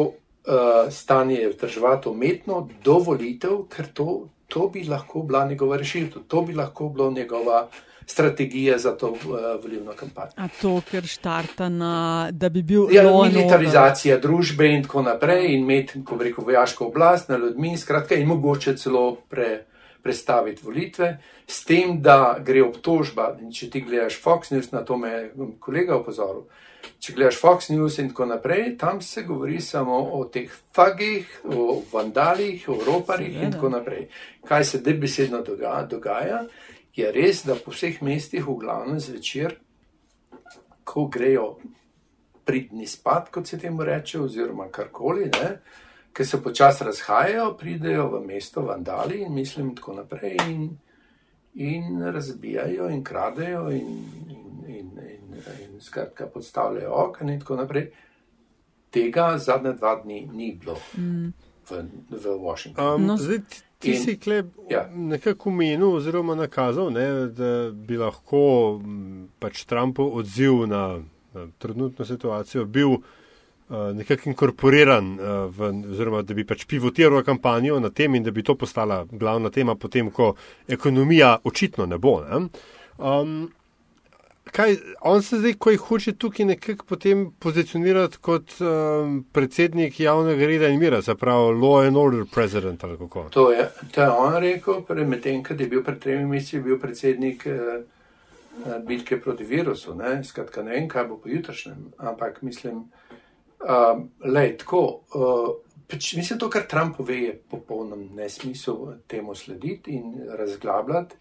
[0.47, 6.43] uh, stanje vzdrževati umetno do volitev, ker to, to bi lahko bila njegova rešitev, to
[6.43, 7.69] bi lahko bila njegova
[8.07, 9.19] strategija za to uh,
[9.63, 10.31] volilno kampanjo.
[10.37, 12.87] A to, ker štarta na, da bi bil.
[12.95, 18.15] Ja, militarizacija družbe in tako naprej in imeti, ko reko, vojaško oblast na ljudmi, skratka,
[18.15, 19.67] in mogoče celo pre.
[20.03, 21.09] Predstaviti volitve,
[21.47, 23.29] s tem, da gre obtožba.
[23.55, 25.21] Če ti gledaš Fox News, na to me je
[25.63, 26.41] kolega opozoril,
[27.03, 31.83] če gledaš Fox News in tako naprej, tam se govori samo o teh fagih, o
[31.93, 34.09] vandalih, o roparjih in tako naprej.
[34.47, 36.45] Kaj se debesedno dogaja, dogaja,
[36.97, 39.57] je res, da po vseh mestih, v glavnem zvečer,
[40.85, 41.57] ko grejo
[42.45, 45.31] pridni spad, kot se temu reče, oziroma karkoli,
[46.13, 50.37] ki se počasi razhajajo, pridejo v mesto vandali in mislim tako naprej.
[50.51, 50.69] In,
[51.55, 53.89] In razbijajo, in kradejo, in,
[54.29, 54.91] in, in,
[55.65, 57.91] in skratka podstavljajo okna in tako naprej.
[58.91, 61.33] Tega zadnje dva dni ni bilo mm.
[61.71, 62.95] v, v Washingtonu.
[62.95, 63.39] Um, no, zdaj,
[63.79, 64.87] ti in, si klep ja.
[64.95, 68.81] nekako umenil oziroma nakazal, ne, da bi lahko
[69.39, 71.01] pač Trumpov odziv na,
[71.35, 72.97] na trenutno situacijo bil
[73.95, 78.43] nekako inkorporiran, uh, v, oziroma da bi pač pivotiral kampanjo na tem in da bi
[78.43, 80.35] to postala glavna tema, potem ko
[80.69, 82.21] ekonomija očitno ne bo.
[82.25, 82.47] Ne.
[82.99, 83.51] Um,
[84.53, 90.47] kaj, on se zdaj, ko jih hoče tukaj nekako potem pozicionirati kot um, predsednik javnega
[90.47, 93.29] reda in mira, se pravi law and order president ali kako.
[93.31, 97.47] To je, to je on rekel, medtem, kad je bil pred tremi meseci, bil predsednik
[97.47, 99.95] uh, bitke proti virusu.
[99.95, 100.25] Ne?
[100.25, 102.85] Skratka, ne vem, kaj bo po jutrišnjem, ampak mislim,
[103.65, 104.87] uh, lej, tako.
[105.15, 105.53] Uh,
[105.93, 111.17] Pač, mislim, to, kar Trump pove, je popolnoma nesmisel temu slediti in razglabljati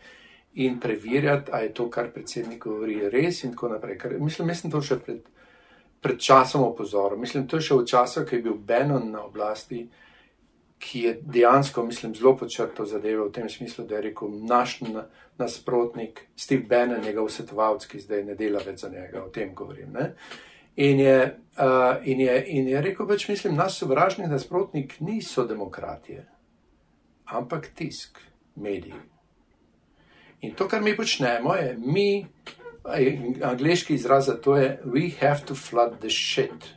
[0.63, 3.97] in preverjati, ali je to, kar predsednik govori, res in tako naprej.
[3.99, 5.25] Ker, mislim, mislim, to še pred,
[5.99, 7.19] pred časom opozoril.
[7.19, 9.81] Mislim, to je še v času, ko je bil Benon na oblasti,
[10.81, 14.79] ki je dejansko, mislim, zelo počrtal zadeve v tem smislu, da je rekel naš
[15.37, 19.91] nasprotnik Steve Bannon, njegov svetovalec, ki zdaj ne dela več za njega, o tem govorim.
[19.93, 20.13] Ne?
[20.75, 26.25] In je, uh, in, je, in je rekel, več mislim, naš sovražni nasprotnik niso demokratije,
[27.25, 28.19] ampak tisk,
[28.55, 28.99] mediji.
[30.41, 32.25] In to, kar mi počnemo, je, mi,
[33.43, 36.71] angliški izraz za to je, we have to flood the shit.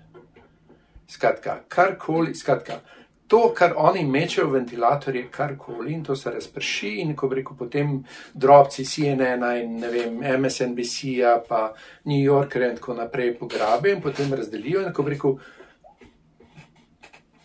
[1.09, 2.81] Skratka, karkoli, skratka,
[3.27, 7.97] to, kar oni mečejo v ventilatorje, karkoli in to se razprši, in ko reko potem
[8.35, 11.73] drobci CNN in ne vem, MSNBC-ja, pa
[12.05, 15.37] New Yorker in tako naprej pograbijo in potem razdelijo in ko reko.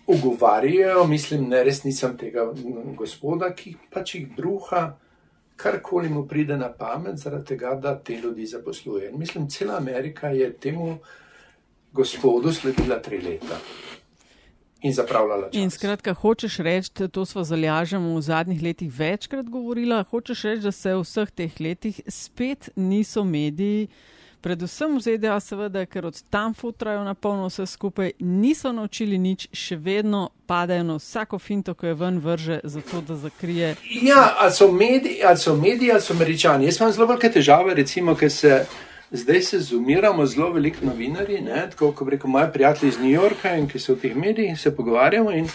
[0.09, 2.47] Ugovarjajo, mislim, ne res nisem tega
[2.97, 4.95] gospoda, ki pač jih bruha,
[5.55, 9.11] karkoli mu pride na pamet, zaradi tega, da te ljudi zaposluje.
[9.11, 10.97] In mislim, cela Amerika je temu
[11.93, 13.61] gospodu sledila tri leta
[14.81, 15.61] in zapravljala čas.
[15.61, 20.71] In skratka, hočeš reči, to smo zalažemo v zadnjih letih večkrat govorila, hočeš reči, da
[20.71, 23.87] se v vseh teh letih spet niso mediji.
[24.41, 29.49] Predvsem v ZDA, seveda, ker od tam futrajo na polno vse skupaj, niso naučili nič,
[29.51, 33.75] še vedno padajo na vsako finto, ko je ven vrže, zato da zakrije.
[34.01, 36.65] Ja, ali so mediji, ali so, mediji, ali so američani.
[36.65, 38.63] Jaz imam zelo velike težave, recimo, ker se.
[39.11, 41.67] Zdaj se zumiramo zelo veliko novinarji, ne?
[41.69, 44.75] tako kot reko moji prijatelji iz New Yorka in ki so v teh medijih se
[44.75, 45.31] pogovarjamo.
[45.31, 45.47] In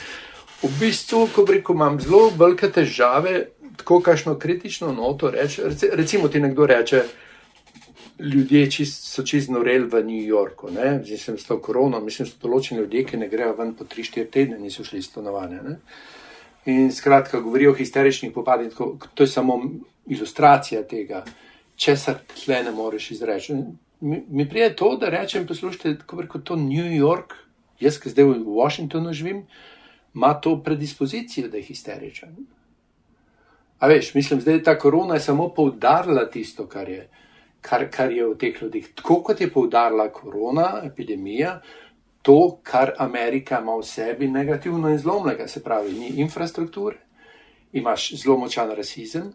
[0.62, 3.44] v bistvu, ko reko, imam zelo velike težave,
[3.76, 5.62] tako kašno kritično noto reči.
[5.92, 7.04] Recimo ti nekdo reče,
[8.18, 10.98] ljudje čist, so čist noreli v New Yorku, ne?
[11.04, 14.30] zdaj sem s to korono, mislim, so določeni ljudje, ki ne grejo ven po 3-4
[14.34, 15.78] tedne, niso šli iz stanovanja.
[16.66, 18.74] In skratka, govorijo o histeričnih popadih,
[19.14, 19.62] to je samo
[20.10, 21.22] ilustracija tega
[21.76, 23.54] česar tle ne moreš izreči.
[24.00, 27.34] Mi, mi prije to, da rečem, poslušajte, ko reko to New York,
[27.80, 29.46] jaz, ki zdaj v Washingtonu živim,
[30.14, 32.36] ima to predispozicijo, da je histeričen.
[33.78, 37.08] A veš, mislim, zdaj ta korona je samo poudarila tisto, kar je,
[37.60, 38.92] kar, kar je v teh ljudeh.
[38.94, 41.60] Tako kot je poudarila korona, epidemija,
[42.22, 46.96] to, kar Amerika ima v sebi negativno in zlomlega, se pravi, ni infrastrukture,
[47.72, 49.32] imaš zelo močan rasizem,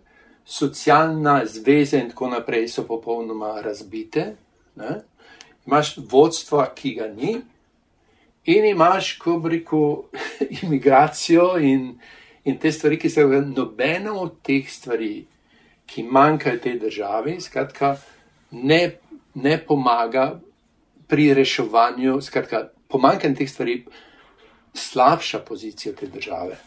[0.50, 4.36] socialna zveza in tako naprej so popolnoma razbite.
[4.76, 5.02] Ne?
[5.68, 7.36] Imaš vodstvo, ki ga ni,
[8.46, 9.82] in imaš, ko reko,
[10.62, 11.92] imigracijo in,
[12.44, 15.26] in te stvari, ki se v nobeno od teh stvari,
[15.86, 17.96] ki manjkajo tej državi, skratka,
[18.52, 18.82] ne,
[19.34, 20.40] ne pomaga
[21.08, 23.84] pri reševanju, skratka, pomankanje teh stvari
[24.74, 26.58] slabša pozicijo te države.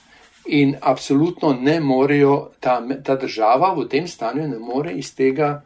[0.46, 5.62] In absolutno ne morejo, ta, ta država v tem stanju ne more iz tega,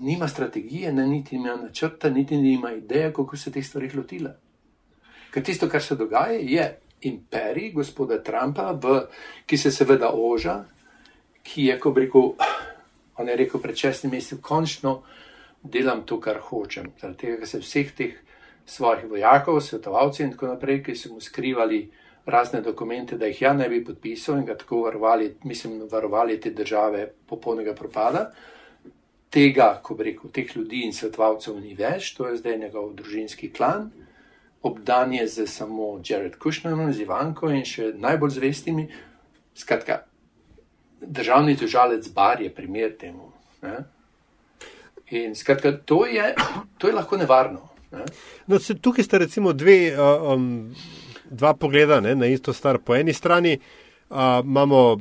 [0.00, 4.34] nima strategije, ne, niti ima načrta, niti nima ideje, kako se teh stvari lotila.
[5.30, 6.66] Ker tisto, kar se dogaja, je
[7.00, 9.00] imperij gospoda Trumpa, v,
[9.46, 10.64] ki se seveda oža,
[11.42, 12.32] ki je, ko bi rekel,
[13.16, 15.02] on je rekel pred šestimi meseci, končno
[15.62, 16.90] delam to, kar hočem.
[17.00, 18.16] Zaradi tega, ker se vseh teh
[18.66, 21.84] svojih vojakov, svetovalcev in tako naprej, ki so mu skrivali
[22.26, 26.50] razne dokumente, da jih ja ne bi podpisal in ga tako varovali, mislim, varovali te
[26.50, 28.30] države popolnega propada.
[29.30, 33.52] Tega, ko bi rekel, teh ljudi in svetovalcev ni več, to je zdaj njegov družinski
[33.52, 33.90] klan,
[34.62, 38.88] obdan je z samo Jared Kushnerom, z Ivanko in še najbolj zvestimi.
[39.54, 40.00] Skratka,
[41.00, 43.30] državni tožalec Bar je primer temu.
[43.62, 43.78] Ne?
[45.14, 46.34] In skratka, to je,
[46.78, 47.68] to je lahko nevarno.
[47.92, 48.02] Ne?
[48.46, 49.94] No, tukaj sta recimo dve.
[49.94, 52.78] Uh, um dva pogleda ne, na isto stvar.
[52.78, 54.98] Po eni strani uh, imamo,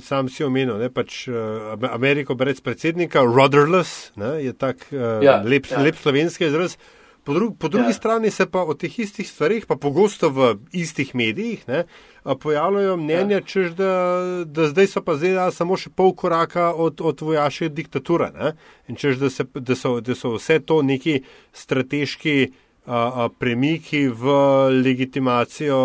[0.00, 5.40] sam si omenil, ne, pač, uh, Ameriko brez predsednika, rudderless, ne, je tak uh, ja,
[5.44, 5.82] lep, ja.
[5.82, 6.76] lep slovenski izraz.
[7.26, 7.92] Po, dru po drugi ja.
[7.92, 11.80] strani se pa o teh istih stvarih, pa pogosto v istih medijih, ne,
[12.22, 13.42] pojavljajo mnenja, ja.
[13.42, 13.94] čež, da,
[14.46, 18.30] da zdaj so pa zdaj samo še pol koraka od, od vojaške diktature.
[18.30, 18.52] Ne,
[18.86, 22.36] in čež, da, se, da, so, da so vse to neki strateški
[23.38, 24.32] premiki v
[24.70, 25.78] legitimacijo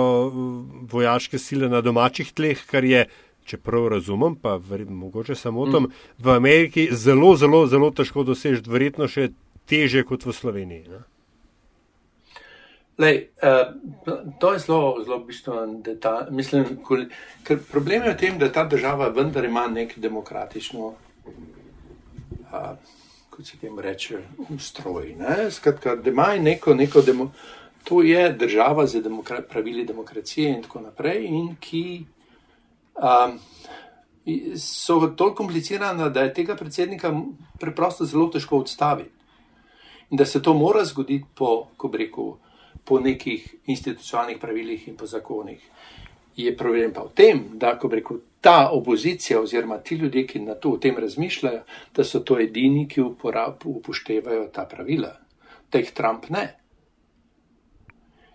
[0.92, 3.08] vojaške sile na domačih tleh, kar je,
[3.46, 4.60] če prav razumem, pa
[4.90, 5.92] mogoče samo tam, mm.
[6.20, 9.32] v Ameriki zelo, zelo, zelo težko dosežeti, verjetno še
[9.66, 10.86] teže kot v Sloveniji.
[10.90, 11.02] Ne?
[13.02, 13.74] Lej, uh,
[14.40, 16.30] to je zelo, zelo bistven detalj.
[16.38, 17.08] Mislim, kol,
[17.48, 20.94] ker problem je v tem, da ta država vendar ima nek demokratično
[22.52, 22.76] a,
[23.32, 25.16] kot se temu reče, ustroj.
[25.20, 25.52] Ne?
[25.52, 27.32] Skratka, da ima neko, neko demo,
[27.84, 32.06] to je država z demokra pravili demokracije in tako naprej, in ki
[32.96, 33.34] a,
[34.58, 37.14] so toliko komplicirana, da je tega predsednika
[37.60, 39.10] preprosto zelo težko odstaviti.
[40.12, 42.34] In da se to mora zgoditi po, ko bi rekel,
[42.86, 45.62] po nekih institucionalnih pravilih in po zakonih.
[46.42, 50.40] Je problem pa v tem, da ko bi rekel, ta opozicija oziroma ti ljudje, ki
[50.40, 51.62] na to o tem razmišljajo,
[51.96, 55.14] da so to edini, ki uporab, upoštevajo ta pravila,
[55.72, 56.48] da jih Trump ne.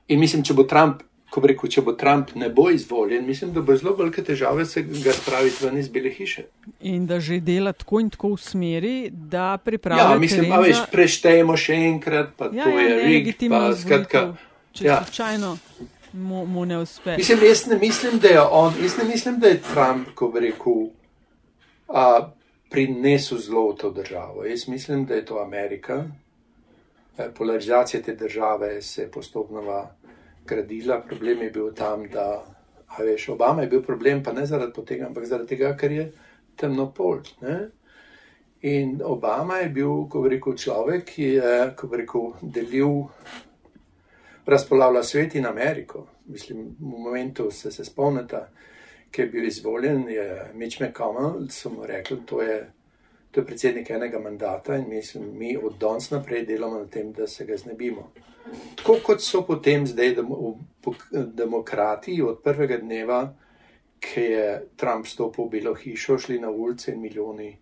[0.09, 3.51] In mislim, če bo Trump, ko bi rekel, če bo Trump ne bo izvoljen, mislim,
[3.53, 6.47] da bo zelo velike težave se ga spraviti ven iz bele hiše.
[6.87, 10.13] In da že dela tako in tako v smeri, da pripravlja.
[10.15, 14.27] Ja, mislim, pa več preštejemo še enkrat, pa ja, to je ja, rig, pa skratka.
[14.77, 15.03] Če ja.
[15.03, 15.57] slučajno
[16.17, 17.17] mu, mu ne uspe.
[17.17, 20.41] Mislim, jaz ne mislim, da je on, jaz ne mislim, da je Trump, ko bi
[20.41, 20.89] rekel,
[21.89, 22.31] a,
[22.71, 24.45] prinesel zlo v to državo.
[24.45, 26.05] Jaz mislim, da je to Amerika.
[27.19, 29.89] E, polarizacija te države se je postopno
[30.47, 31.01] gradila.
[31.01, 32.45] Problem je bil tam, da,
[32.87, 36.13] a veš, Obama je bil problem, pa ne zaradi tega, ampak zaradi tega, ker je
[36.57, 37.41] temnopolt.
[37.41, 37.69] Ne?
[38.63, 43.05] In Obama je bil, ko bi rekel, človek, ki je, ko bi rekel, delil
[44.47, 46.07] razpolavlja svet in Ameriko.
[46.27, 48.47] Mislim, v momentu se, se spomnite,
[49.11, 52.73] ki je bil izvoljen, je Mitch McConnell, so mu rekli, to je,
[53.31, 57.27] to je predsednik enega mandata in mislim, mi od danes naprej delamo na tem, da
[57.27, 58.13] se ga znebimo.
[58.77, 60.15] Tako kot so potem zdaj
[61.13, 63.35] demokrati od prvega dneva,
[64.01, 67.57] ki je Trump stopil v Belo hišo, šli na ulice in milijoni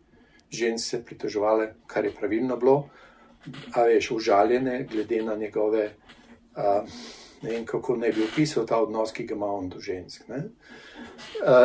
[0.50, 2.88] žensk se pritoževali, kar je pravilno bilo,
[3.72, 5.90] a veš, užaljene glede na njegove
[7.44, 10.24] ne vem, kako naj bi opisal ta odnos, ki ga ima on do žensk.
[10.28, 10.42] Uh,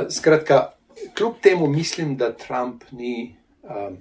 [0.10, 0.73] skratka,
[1.17, 3.97] kljub temu mislim, da Trump ni um,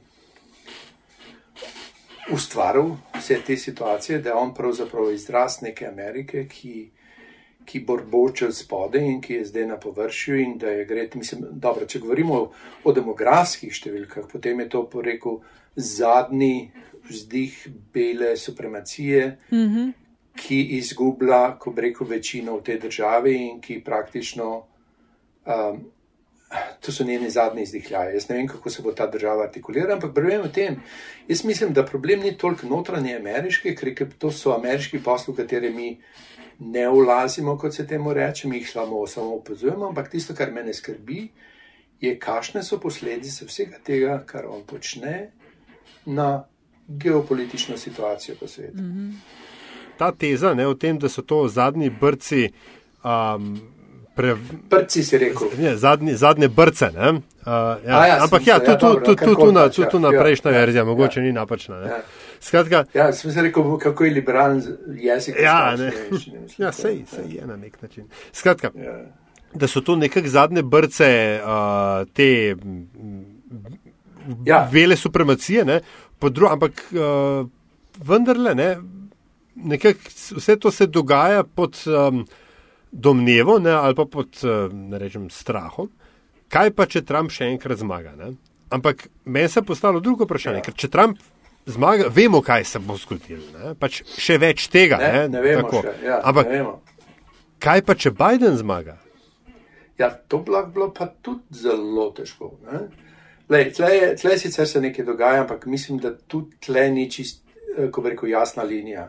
[2.33, 6.91] ustvaril vse te situacije, da je on pravzaprav izraz neke Amerike, ki,
[7.65, 11.87] ki borboče spode in ki je zdaj na površju in da je gre, mislim, dobro,
[11.87, 12.51] če govorimo o,
[12.85, 15.41] o demografskih številkah, potem je to porekel
[15.77, 16.71] zadnji
[17.09, 17.57] vzdih
[17.95, 20.08] bele supremacije, mm -hmm
[20.39, 24.49] ki izgublja, ko reko, večino v tej državi in ki praktično,
[25.47, 25.81] um,
[26.81, 28.15] to so njeni zadnji izdihljaji.
[28.15, 30.79] Jaz ne vem, kako se bo ta država artikulirala, ampak problem v tem,
[31.29, 35.71] jaz mislim, da problem ni toliko notranje ameriške, ker to so ameriški posli, v katere
[35.71, 35.91] mi
[36.59, 40.75] ne vlazimo, kot se temu reče, mi jih samo, samo opazujemo, ampak tisto, kar mene
[40.75, 41.29] skrbi,
[42.01, 45.31] je, kakšne so posledice vsega tega, kar on počne
[46.07, 46.45] na
[46.89, 48.83] geopolitično situacijo po svetu.
[48.83, 49.48] Mm -hmm
[49.99, 52.49] ta teza ne, o tem, da so to zadnji brci.
[53.05, 53.59] Um,
[54.19, 54.35] Pre...
[54.71, 55.53] Brci si rekel.
[55.63, 56.91] Ne, zadnji, zadnje brce.
[56.91, 57.21] Uh,
[57.87, 58.07] ja.
[58.07, 60.85] ja, Ampak ja, tudi tu, tu, tu, tu, na, tu, tu na prejšnja ja, verzija,
[60.85, 61.25] mogoče ja.
[61.25, 61.77] ni napačna.
[61.77, 62.01] Ja.
[62.41, 64.63] Skratka, ja, sem se rekel, kako je liberalen
[64.95, 65.39] jezik.
[65.43, 65.93] Ja, ne.
[66.59, 68.09] ja sej, sej je na nek način.
[68.33, 68.99] Skratka, ja.
[69.55, 72.57] da so to nekak zadnje brce uh, te
[74.47, 74.69] ja.
[74.73, 75.81] vele supremacije, ne,
[76.21, 77.47] dru, ampak uh,
[78.03, 78.77] vendarle, ne,
[79.65, 79.97] nekak,
[80.37, 82.27] vse to se dogaja pod um,
[82.93, 85.91] domnevo ne, ali pa pod um, rečem, strahom.
[86.49, 88.15] Kaj pa, če Trump še enkrat zmaga?
[88.17, 88.33] Ne?
[88.73, 90.65] Ampak meni se je postalo drugo vprašanje, ja.
[90.65, 91.21] ker če Trump
[91.69, 93.75] zmaga, vemo, kaj se bo zgodilo.
[93.81, 95.01] Pač še več tega.
[95.03, 95.83] Ne, ne, ne vemo.
[96.05, 96.75] Ja, Ampak ne vemo.
[97.61, 98.97] kaj pa, če Biden zmaga?
[99.99, 102.55] Ja, to bi bilo pa tudi zelo težko.
[103.49, 107.43] Lej, tle, je, tle sicer se nekaj dogaja, ampak mislim, da tudi tle ni čist,
[107.77, 109.09] eh, ko rekel, jasna linija.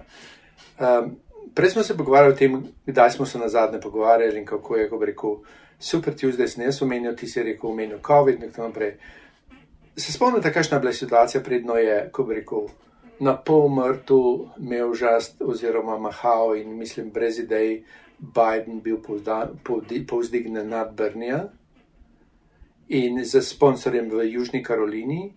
[0.79, 1.15] Um,
[1.55, 4.89] prej smo se pogovarjali o tem, kdaj smo se na zadnje pogovarjali in kako je,
[4.89, 5.35] ko bi rekel,
[5.79, 8.93] super Tuesday, sem jaz omenil, ti si rekel, omenil COVID in tako naprej.
[9.97, 11.41] Se spomnite, kakšna je bila situacija?
[11.43, 12.69] Predno je, ko bi rekel,
[13.19, 17.83] na pol mrtu imel žast oziroma mahal in mislim, brez idej
[18.19, 18.97] Biden bil
[20.07, 21.47] povzdignjen nad Brnija.
[22.87, 25.33] In z sponsorjem v Južni Karolini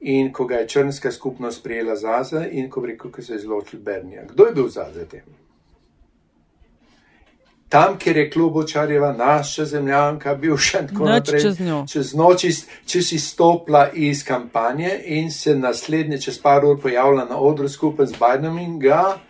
[0.00, 3.80] in ko ga je črnska skupnost prijela zaze in ko rekel, ko se je izločil
[3.80, 4.24] Bernija.
[4.24, 5.24] Kdo je bil zaze tem?
[7.68, 11.42] Tam, kjer je klubočarjeva, naša zemljanka, bil še tako naprej.
[11.44, 11.58] Čez,
[11.92, 12.44] čez noč,
[12.86, 18.10] če si stopila iz kampanje in se naslednje, čez par ur pojavila na odru skupaj
[18.10, 19.20] z Bidenom in ga,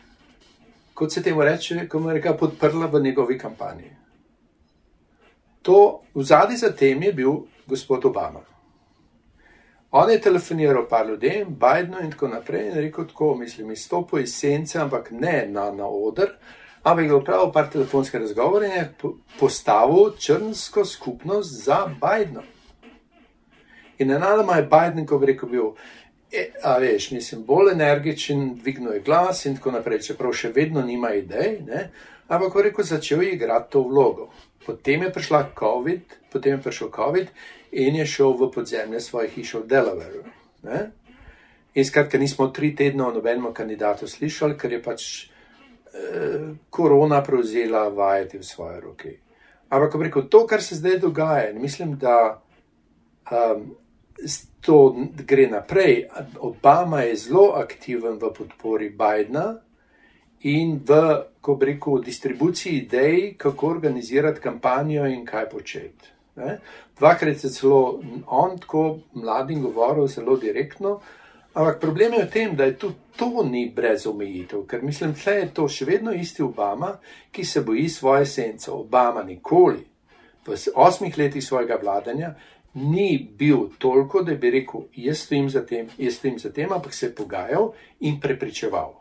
[0.94, 1.84] kot se temu reče,
[2.14, 3.92] reka, podprla v njegovi kampanji.
[5.62, 8.40] To v zadnji za tem je bil gospod Obama.
[9.90, 14.34] On je telefoniral pa ljudem, Bidenu in tako naprej in rekel tako, mislim, izstopil iz
[14.34, 16.36] sence, ampak ne na, na oder,
[16.82, 18.92] ampak je upravil par telefonske razgovore in je
[19.40, 22.42] postavil črnsko skupnost za Bideno.
[23.98, 25.72] In enako je Biden, ko bi rekel, bil,
[26.32, 30.82] E, a veš, mislim, bolj energičen, dvignil je glas in tako naprej, čeprav še vedno
[30.86, 31.88] nima idej, ne?
[32.30, 34.28] ampak ko rekel, začel je igrati to vlogo.
[34.66, 37.32] Potem je prišla COVID, potem je prišel COVID
[37.72, 40.24] in je šel v podzemlje svoje hiše v Delawareu.
[40.62, 40.90] Ne?
[41.74, 47.88] In skratka, nismo tri tedne o nobenem kandidatu slišali, ker je pač eh, korona prevzela
[47.88, 49.10] vajeti v svoje roke.
[49.70, 52.42] Ampak, ko rekel, to, kar se zdaj dogaja, mislim, da
[53.30, 53.76] um,
[54.60, 54.96] to
[55.26, 56.08] gre naprej.
[56.42, 59.60] Obama je zelo aktiven v podpori Bidna
[60.40, 60.90] in v,
[61.40, 66.19] ko bi rekel, distribuciji idej, kako organizirati kampanjo in kaj početi.
[66.36, 66.58] Ne?
[66.98, 71.00] Dvakrat je celo on tako mladim govoril zelo direktno,
[71.54, 75.30] ampak problem je v tem, da je tudi to ni brez omejitev, ker mislim, da
[75.30, 76.94] je to še vedno isti Obama,
[77.32, 78.70] ki se boji svoje sence.
[78.70, 79.84] Obama nikoli
[80.46, 82.34] v osmih letih svojega vladanja
[82.74, 86.94] ni bil toliko, da bi rekel, jaz stojim za tem, jaz stojim za tem, ampak
[86.94, 88.94] se je pogajal in prepričeval.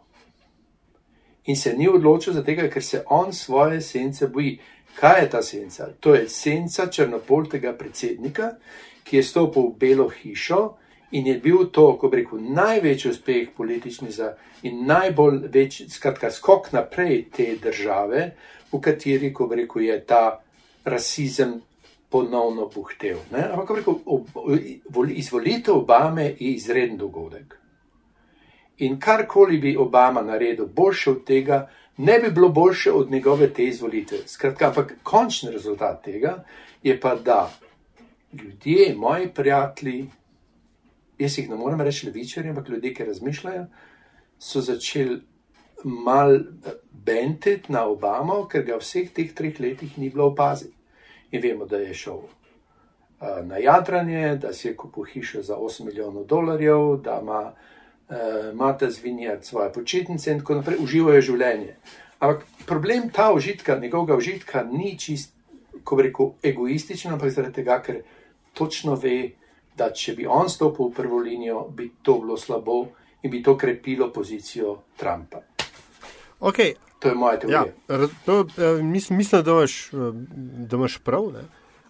[1.45, 4.59] In se ni odločil za tega, ker se on svoje sence boji.
[4.99, 5.87] Kaj je ta senca?
[5.99, 8.51] To je senca črnopoltega predsednika,
[9.03, 10.59] ki je stopil v Belo hišo
[11.11, 14.33] in je bil to, ko bi rekel, največji uspeh politični za
[14.67, 18.25] in najbolj več, skratka, skok naprej te države,
[18.71, 20.23] v kateri, ko bi rekel, je ta
[20.85, 21.55] rasizem
[22.09, 23.23] ponovno buhtev.
[23.31, 23.47] Ne?
[23.53, 27.55] Ampak, rekel, ob, izvolitev Obame je izreden dogodek.
[28.79, 31.67] In karkoli bi Obama naredil, boljše od tega,
[31.99, 34.17] ne bi bilo boljše od njegove te izvolitve.
[34.25, 36.43] Skratka, ampak končni rezultat tega
[36.83, 37.51] je pa, da
[38.33, 40.05] ljudje, moji prijatelji,
[41.19, 43.65] jaz jih ne morem reči levičarji, ampak ljudje, ki razmišljajo,
[44.39, 45.19] so začeli
[45.83, 46.39] mal
[46.91, 50.75] benteti na Obamo, ker ga vseh teh treh letih ni bilo opaziti
[51.31, 55.85] in vemo, da je šel uh, na jadranje, da si je kupil hišo za 8
[55.85, 57.78] milijonov dolarjev, da ima uh,
[58.53, 61.75] mata zvinjati svoje počitnice in tako naprej, uživajo življenje.
[62.19, 65.33] Ampak problem ta užitka, njegovega užitka, ni čist,
[65.83, 68.01] ko bi rekel, egoističen, ampak zaradi tega, ker
[68.57, 69.31] točno ve,
[69.77, 72.81] da če bi on stopil v prvo linijo, bi to bilo slabo
[73.23, 75.45] in bi to krepilo pozicijo Trumpa.
[76.39, 77.65] Okay, To je moja teorija.
[77.89, 79.97] Ja, to, eh, mislim, mislim da, imaš, eh,
[80.69, 81.31] da imaš prav.
[81.33, 81.43] Ne?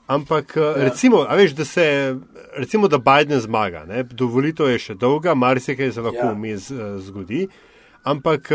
[0.10, 0.84] Ampak, eh, ja.
[0.90, 1.86] recimo, veš, da se,
[2.58, 4.04] recimo, da Biden zmaga, ne?
[4.04, 6.96] dovolitev je še dolga, marsikaj se lahko vmes ja.
[7.06, 7.46] zgodi.
[8.10, 8.50] Ampak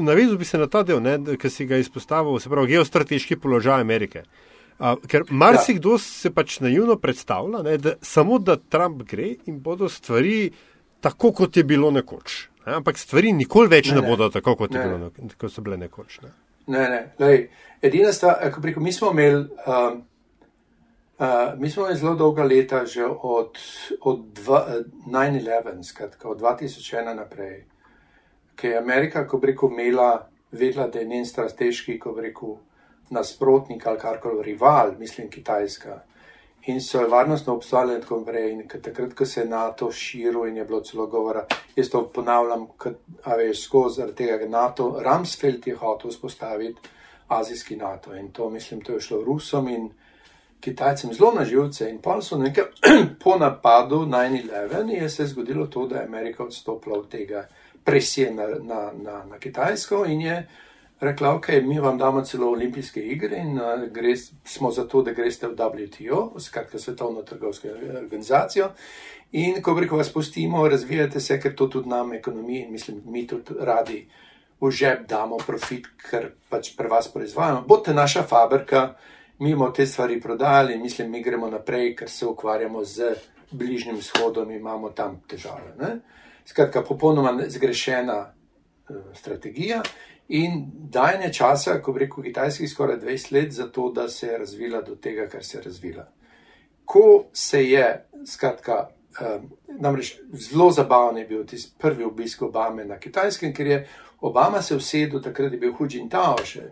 [0.00, 1.04] navezal bi se na ta del,
[1.38, 4.24] ki si ga izpostavil, se pravi, geostrateški položaj Amerike.
[4.78, 6.02] A, ker marsikdo ja.
[6.02, 10.50] se pač naivno predstavlja, ne, da samo da Trump gre in bodo stvari
[11.04, 12.48] tako, kot je bilo nekoč.
[12.66, 12.78] Ne?
[12.80, 15.30] Ampak stvari nikoli več ne, ne bodo tako, kot, ne, bilo, ne.
[15.38, 16.20] kot so bile nekoč.
[16.24, 16.34] Ne,
[16.66, 16.84] ne.
[16.90, 17.00] ne.
[17.22, 17.42] Lej,
[17.82, 19.46] edina stvar, ko preko mi smo imeli.
[19.66, 20.02] Um,
[21.18, 23.58] Uh, mi smo imeli zelo dolga leta, že od,
[24.00, 24.20] od
[25.06, 27.64] 9-11, skratka od 2001 naprej,
[28.56, 32.58] ki je Amerika, ko reko, imela, vedela, da je njen strateški, ko reko,
[33.10, 36.02] nasprotnik ali karkoli rival, mislim Kitajska
[36.68, 38.50] in so varnostno obstajali in tako naprej.
[38.52, 41.46] In takrat, ko se je NATO širil in je bilo celo govora,
[41.76, 42.66] jaz to ponavljam,
[43.24, 46.80] a veš, skozi tega NATO, Ramsfeld je hotel vzpostaviti
[47.28, 49.90] azijski NATO in to, mislim, to je šlo Rusom in
[50.60, 51.90] Kitajcem zelo na živce.
[51.90, 52.64] In pa so nekaj
[53.22, 57.48] po napadu 9-11 je se zgodilo to, da je Amerika odstopila od tega
[57.84, 60.46] presije na, na, na, na Kitajsko in je
[61.00, 65.12] rekla, ok, mi vam damo celo olimpijske igre in uh, gre, smo za to, da
[65.12, 67.68] greste v WTO, skratka svetovno trgovsko
[68.02, 68.70] organizacijo.
[69.32, 73.26] In ko reko vas pustimo, razvijate se, ker to tudi nam ekonomiji in mislim, mi
[73.26, 74.08] tudi radi
[74.60, 77.62] v žep damo profit, ker pač pri vas proizvajamo.
[77.68, 78.94] Bote naša fabrika,
[79.38, 83.14] mi bomo te stvari prodali mislim, mi gremo naprej, ker se ukvarjamo z
[83.50, 85.74] bližnjim shodom in imamo tam težave.
[85.78, 85.98] Ne?
[86.44, 88.18] Skratka, popolnoma zgrešena
[88.88, 89.82] uh, strategija
[90.28, 94.38] in dajanje časa, ko bi rekel, kitajski skoraj 20 let za to, da se je
[94.38, 96.08] razvila do tega, kar se je razvila.
[96.84, 98.88] Ko se je, skratka,
[99.20, 103.88] um, namreč zelo zabaven je bil tisti prvi obisk Obame na kitajskem, ker je
[104.20, 106.70] Obama se usedel, takrat je bil Hu Jintao še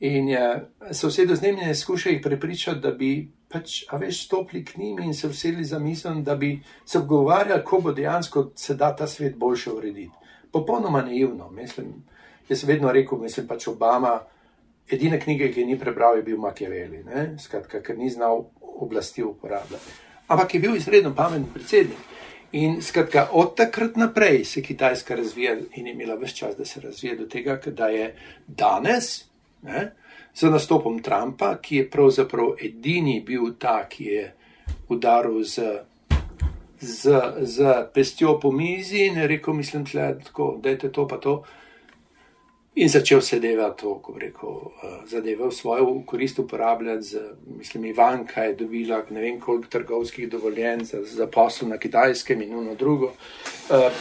[0.00, 3.96] in je se usedel z njimi in je skušal jih prepričati, da bi pač, a
[3.96, 7.92] veš, stopili k njim in se usedli za misel, da bi se obgovarjali, kako bo
[7.92, 10.12] dejansko se da ta svet boljše urediti.
[10.52, 11.94] Popolnoma naivno, mislim.
[12.48, 14.20] Jaz sem vedno rekel, mislim pač Obama,
[14.90, 17.04] edine knjige, ki je ni prebral, je bil Machiavelli,
[17.40, 19.94] skratka, ker ni znal oblasti uporabljati.
[20.28, 21.98] Ampak je bil izredno pameten predsednik.
[22.52, 26.80] In skratka, od takrat naprej se Kitajska razvija in je imela vse čas, da se
[26.80, 28.14] razvija do tega, da je
[28.46, 29.24] danes,
[29.64, 29.90] ne,
[30.34, 34.24] z nastopom Trumpa, ki je pravzaprav edini bil ta, ki je
[34.88, 35.84] udaril z
[36.84, 37.10] z,
[37.40, 39.84] z pestjo po mizi in rekel, mislim,
[40.60, 41.42] da je to pa to.
[42.74, 47.02] In začel se deva to, ko rekel, uh, zadeve v svojo korist uporabljati.
[47.02, 47.20] Z,
[47.58, 52.54] mislim, Ivanka je dobila ne vem koliko trgovskih dovoljenj za, za posel na kitajskem in
[52.54, 53.12] ono drugo.
[53.70, 53.92] Uh,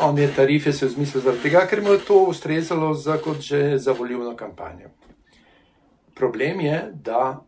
[0.00, 3.78] on je tarife se vzmislil zaradi tega, ker mu je to ustrezalo za kot že
[3.78, 4.94] za volivno kampanjo.
[6.20, 7.46] Problem je, da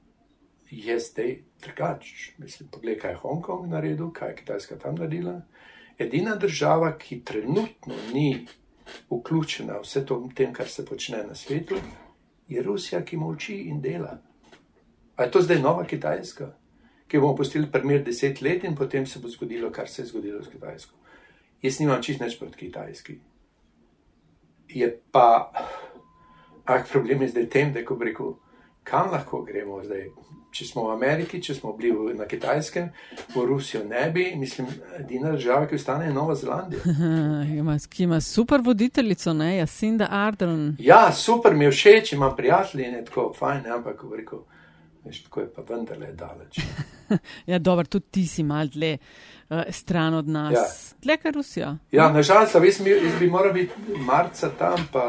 [0.71, 2.31] je zdaj drugač.
[2.39, 5.35] Mislim, poglej, kaj je Hongkong naredil, kaj je Kitajska tam naredila.
[5.99, 8.47] Edina država, ki trenutno ni
[9.11, 11.77] vključena v vse to, tem, kar se počne na svetu,
[12.49, 14.17] je Rusija, ki molči in dela.
[15.17, 16.49] Ali je to zdaj nova Kitajska,
[17.09, 20.41] ki bomo pustili primer deset let in potem se bo zgodilo, kar se je zgodilo
[20.43, 20.97] s Kitajsko?
[21.63, 23.19] Jaz nimam čist več proti Kitajski.
[24.69, 25.53] Je pa,
[26.65, 28.33] ampak problem je zdaj tem, da ko rekel,
[28.85, 30.09] kam lahko gremo zdaj,
[30.53, 32.91] če smo v Ameriki, če smo bili na Kitajskem,
[33.33, 34.69] v Rusijo ne bi, mislim,
[34.99, 36.83] edina država, ki ostane, je Nova Zelandija.
[37.95, 40.75] ki ima super voditeljico, ne, Jacinda Ardern.
[40.79, 44.45] Ja, super mi je všeč, imam prijatelje in je tako fajn, ampak rekel,
[45.05, 46.61] veš, tako je pa vendarle daleč.
[47.51, 48.99] ja, dobro, tudi ti si mal dlje.
[49.53, 50.65] Uh, stran od nas, ja.
[51.03, 51.75] tle kar Rusija.
[51.93, 55.05] Ja, nažalost, jaz, jaz bi moral biti marca tam, pa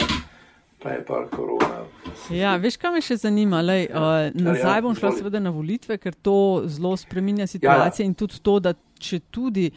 [0.84, 1.86] pa je pa korona.
[2.34, 3.62] Ja, veš, kaj me še zanima?
[3.66, 4.04] Lej, ja.
[4.30, 8.10] uh, nazaj bom šla seveda na volitve, ker to zelo spreminja situacijo ja, ja.
[8.10, 9.70] in tudi to, da če tudi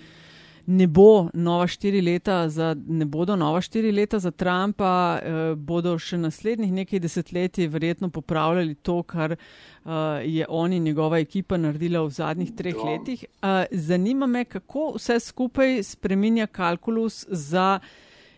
[0.67, 1.67] ne, bo nova
[2.03, 7.69] leta za, ne bodo nova štiri leta za Trumpa, uh, bodo še naslednjih nekaj desetletij
[7.69, 9.91] verjetno popravljali to, kar uh,
[10.25, 12.89] je on in njegova ekipa naredila v zadnjih treh Dom.
[12.89, 13.25] letih.
[13.43, 17.79] Uh, zanima me, kako vse skupaj spreminja kalkulus za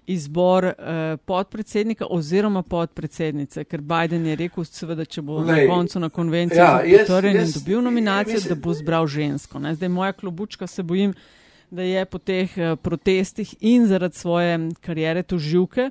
[0.09, 0.75] izbor uh,
[1.25, 6.59] podpredsednika oziroma podpredsednice, ker Biden je rekel, seveda, če bo Lej, na koncu na konvenciji
[6.59, 9.61] ja, potrjen in dobil nominacijo, mislim, da bo zbral žensko.
[9.61, 9.75] Ne?
[9.75, 11.15] Zdaj moja klobučka se bojim,
[11.71, 15.91] da je po teh uh, protestih in zaradi svoje karijere toživke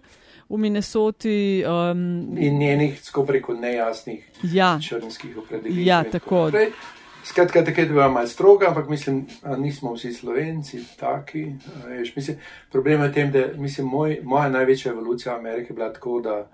[0.49, 1.63] v Minnesoti.
[1.67, 5.83] Um, in njenih, skupaj rekel, nejasnih ja, črnskih opredelitev.
[5.85, 6.49] Ja, tako.
[6.51, 6.96] tako
[7.27, 11.51] Skratka, tako je bilo malo strogo, ampak mislim, da nismo vsi slovenci taki.
[11.87, 12.37] Veš, mislim,
[12.71, 16.21] problem je v tem, da mislim, moj, moja največja evolucija v Ameriki je bila tako,
[16.21, 16.51] da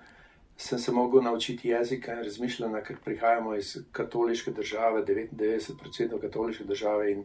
[0.57, 7.11] sem se mogel naučiti jezika in razmišljati, ker prihajamo iz katoliške države, 99% katoliške države
[7.11, 7.23] in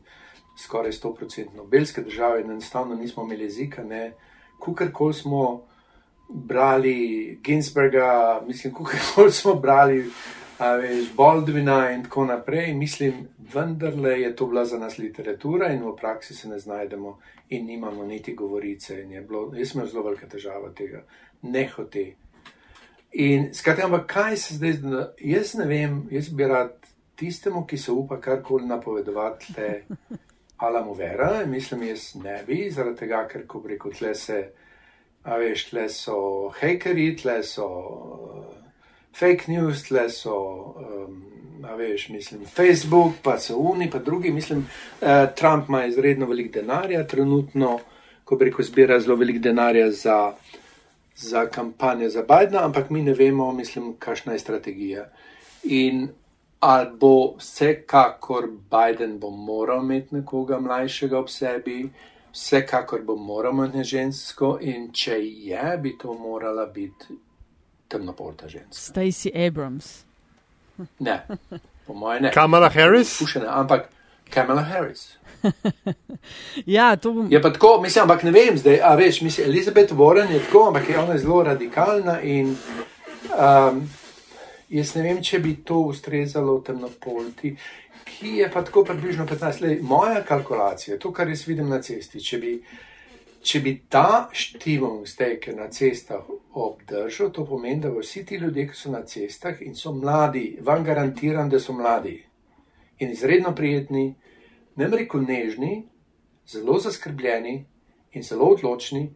[0.58, 3.82] skoraj 100% belske države in enostavno nismo imeli jezika.
[4.58, 5.62] Kukorkoli smo
[6.28, 10.10] brali Ginsberga, mislim, kukorkoli smo brali
[10.58, 12.74] veš, Baldwina in tako naprej.
[12.74, 17.66] Mislim, vendarle je to bila za nas literatura in v praksi se ne znajdemo in
[17.66, 19.04] nimamo niti govorice.
[19.28, 21.04] Bilo, jaz sem imel zelo velike težave tega,
[21.42, 22.04] ne hote.
[23.12, 24.74] In skratka, ampak kaj se zdaj,
[25.20, 26.74] jaz ne vem, jaz bi rad
[27.16, 29.82] tistemu, ki se upa karkoli napovedovati, le
[30.56, 34.42] alamu vera, mislim, jaz ne bi, zaradi tega, ker ko reko, tle se,
[35.22, 36.18] a veš, tle so
[36.60, 37.68] hekeri, tle so
[39.14, 40.34] fake news, tle so,
[40.78, 41.22] um,
[41.76, 44.32] veš, mislim, Facebook, pa so Uni, pa drugi.
[44.32, 44.58] Mislim,
[45.00, 47.78] uh, Trump ima izredno velik denarja, trenutno,
[48.24, 50.32] ko bi rekel, zbira zelo velik denarja za,
[51.16, 55.08] za kampanje za Bidna, ampak mi ne vemo, mislim, kakšna je strategija.
[55.64, 56.08] In
[56.60, 61.88] ali bo vsekakor Biden bo moral imeti nekoga mlajšega ob sebi.
[62.32, 67.14] Vsekakor bo moral imeti žensko, in če je, bi to morala biti
[67.88, 68.92] temnopolta ženska.
[68.92, 70.04] Stacey Abrams.
[70.98, 71.26] Ne,
[71.86, 72.30] po mojem ne.
[72.30, 73.18] Kamala Harris?
[73.18, 73.88] Pušene, ampak
[74.30, 75.18] Kamala Harris.
[76.66, 77.32] ja, to bom.
[77.32, 80.68] Je pa tako, mislim, ampak ne vem zdaj, a veš, mislim, Elizabeth Warren je tako,
[80.68, 82.56] ampak je ona zelo radikalna in
[83.38, 83.82] um,
[84.68, 87.54] jaz ne vem, če bi to ustrezalo temnopolti,
[88.04, 89.82] ki je pa tako približno 15 let.
[89.82, 92.54] Moja kalkulacija, to, kar jaz vidim na cesti, če bi
[93.42, 96.24] Če bi ta števil steke na cestah
[96.58, 100.82] obdržal, to pomeni, da vsi ti ljudje, ki so na cestah in so mladi, vam
[100.84, 102.18] garantiram, da so mladi
[102.98, 104.14] in izredno prijetni,
[104.76, 105.84] ne reko nežni,
[106.48, 107.64] zelo zaskrbljeni
[108.12, 109.10] in zelo odločni,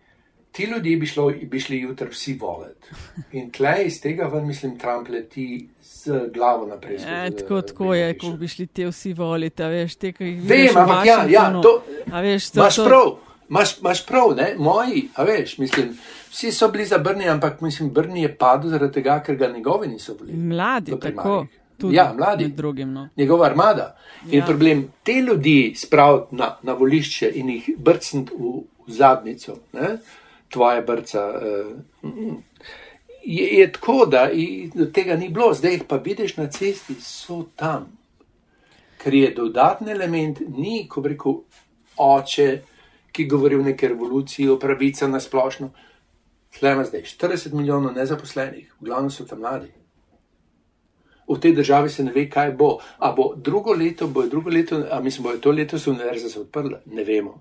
[0.53, 2.89] ti ljudje bi, šlo, bi šli jutri vsi voleti.
[3.33, 6.99] In tle iz tega ven, mislim, Trump leti z glavo naprej.
[7.01, 10.75] Ja, tako, tako je, ko bi šli te vsi voliti, veš, te, ki jih vidiš.
[10.75, 13.15] Vem, ampak ja, ja, to, veš, to, imaš to, prav.
[13.53, 14.55] Imáš prav, ne?
[14.59, 15.99] moji, a veš, mislim,
[16.31, 20.15] vsi so bili zabrni, ampak mislim, Brni je padel zaradi tega, ker ga njegovi niso
[20.15, 20.33] bili.
[20.33, 21.47] Mladi, tako.
[21.91, 22.49] Ja, mladi.
[22.49, 23.09] Drugim, no.
[23.17, 23.97] Njegova armada.
[24.31, 24.47] In ja.
[24.47, 29.97] problem te ljudi spraviti na, na volišče in jih brcniti v, v zadnico, ne?
[30.49, 31.41] tvoja brca.
[32.03, 32.35] Uh,
[33.25, 34.29] je, je tako, da
[34.95, 37.87] tega ni bilo, zdaj pa vidiš na cesti, so tam.
[39.03, 41.41] Ker je dodatni element, ni, ko rekel,
[41.97, 42.63] oče,
[43.13, 45.71] ki govori o neki revoluciji, o pravici na splošno.
[46.59, 49.73] Tlema zdaj 40 milijonov nezaposlenih, v glavnem so tam mladi.
[51.29, 52.79] V tej državi se ne ve, kaj bo.
[52.99, 56.41] A bo drugo leto, bo drugo leto, a mislim, bo to leto se univerze se
[56.41, 57.41] odprle, ne vemo.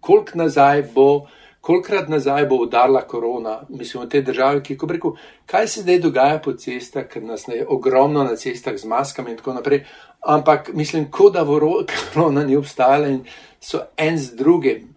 [0.00, 1.26] Kolik nazaj bo,
[1.66, 5.14] kolikrat nazaj bo udarila korona, mislim, v tej državi, ki, ko rekel,
[5.50, 9.40] kaj se zdaj dogaja po cestah, ker nas je ogromno na cestah z maskami in
[9.40, 9.82] tako naprej,
[10.22, 11.42] ampak mislim, kot da
[12.12, 13.24] korona ni obstajala in
[13.60, 14.96] so en z drugim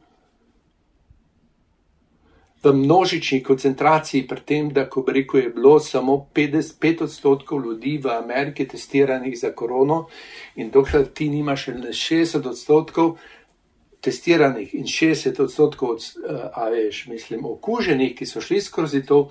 [2.63, 8.67] v množični koncentraciji, pri tem, da reko je bilo samo 55 odstotkov ljudi v Ameriki
[8.67, 10.07] testiranih za korono
[10.55, 13.15] in dokler ti nimaš še 60 odstotkov
[14.01, 19.29] testiranih in 60 odstotkov, od, uh, a veš, mislim, okuženih, ki so šli skozi to,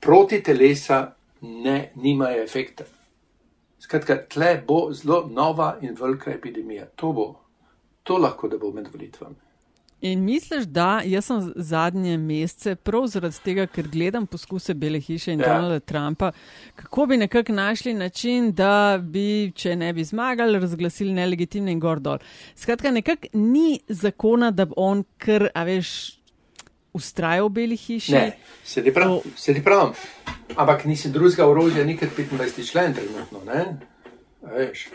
[0.00, 2.84] proti telesa ne, nimajo efekta.
[3.82, 6.86] Skratka, tle bo zelo nova in velika epidemija.
[6.96, 7.26] To bo,
[8.02, 9.51] to lahko da bo med volitvami.
[10.02, 15.36] In misliš, da jaz sem zadnje mesece, prav zaradi tega, ker gledam poskuse Bele hiše
[15.36, 15.46] in ja.
[15.46, 16.32] Donalda Trumpa,
[16.76, 22.02] kako bi nekako našli način, da bi, če ne bi zmagali, razglasili nelegitimne in gor
[22.02, 22.18] dol.
[22.58, 25.94] Skratka, nekako ni zakona, da bi on kar, a veš,
[26.98, 28.18] ustrajal v Beli hiši.
[28.18, 28.26] Ne,
[28.66, 29.34] sedi prav, o...
[29.38, 29.94] sedi prav.
[30.56, 33.66] Ampak nisi drugega orožja, nikar 25 člen trenutno, ne?
[34.42, 34.88] A veš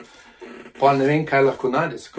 [0.80, 2.10] pa ne vem, kaj lahko najdeš.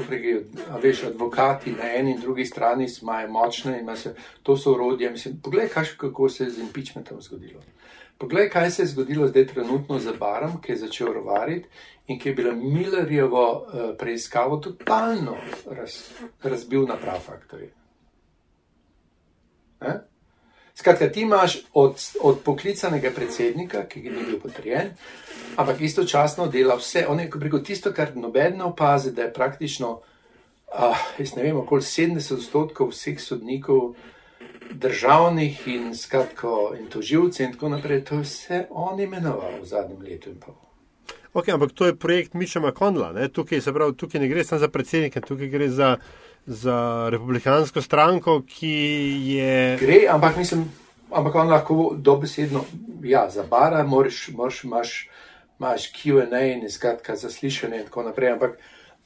[0.83, 5.15] Veš, advokati na eni in drugi strani imajo močne in se, to so urodje.
[5.43, 7.61] Poglej, kaj, kako se je z impeachmentom zgodilo.
[8.19, 11.69] Poglej, kaj se je zgodilo zdaj trenutno za Barom, ki je začel rovariti
[12.07, 15.37] in ki je bila Millerjevo uh, preiskavo totalno
[15.71, 15.99] raz,
[16.43, 17.71] razbil na prav faktorje.
[19.81, 20.08] Eh?
[20.79, 24.93] Skratka, ti imaš od, od poklicanega predsednika, ki ni bil potrjen,
[25.57, 27.03] ampak istočasno dela vse.
[27.09, 31.59] On je rekel tisto, kar noben ne opazi, da je praktično, uh, jaz ne vem,
[31.59, 33.97] okoli 70 odstotkov vseh sodnikov
[34.71, 40.03] državnih in skratko in toživcev in tako naprej, to je vse on imenoval v zadnjem
[40.03, 40.55] letu in pol.
[41.33, 45.21] Ok, ampak to je projekt Miša Makonla, tukaj, pravi, tukaj ne gre samo za predsednika,
[45.21, 45.97] tukaj gre za
[46.49, 48.77] za republikansko stranko, ki
[49.25, 49.77] je.
[49.81, 50.65] Gre, ampak mislim,
[51.11, 52.65] ampak on lahko dobesedno,
[53.03, 55.09] ja, za bara, moraš, moraš, imaš,
[55.61, 58.33] imaš QA in skratka zaslišanje in tako naprej.
[58.33, 58.59] Ampak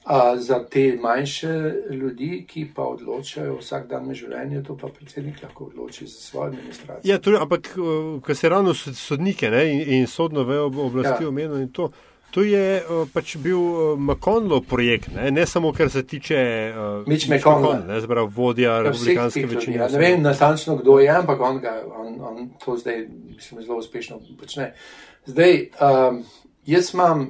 [0.05, 5.43] a, za te manjše ljudi, ki pa odločajo vsak dan v življenju, to pa predsednik
[5.43, 7.13] lahko odloči za svojo administracijo.
[7.13, 7.75] Ja, tudi, ampak,
[8.23, 11.29] ko se ravno sodnike ne, in, in sodno vejo oblasti ja.
[11.29, 11.91] omenjeno in to.
[12.33, 15.31] To je uh, pač bil uh, McConnell projekt, ne?
[15.31, 16.39] ne samo kar se tiče
[16.73, 19.77] uh, Mitch McConnell, ne zbral vodja ja, republikanske večine.
[19.77, 23.05] Ja, ne vem natančno, kdo je, ampak on, ga, on, on to zdaj,
[23.37, 24.73] mislim, zelo uspešno počne.
[25.29, 26.25] Zdaj, um,
[26.67, 27.29] jaz imam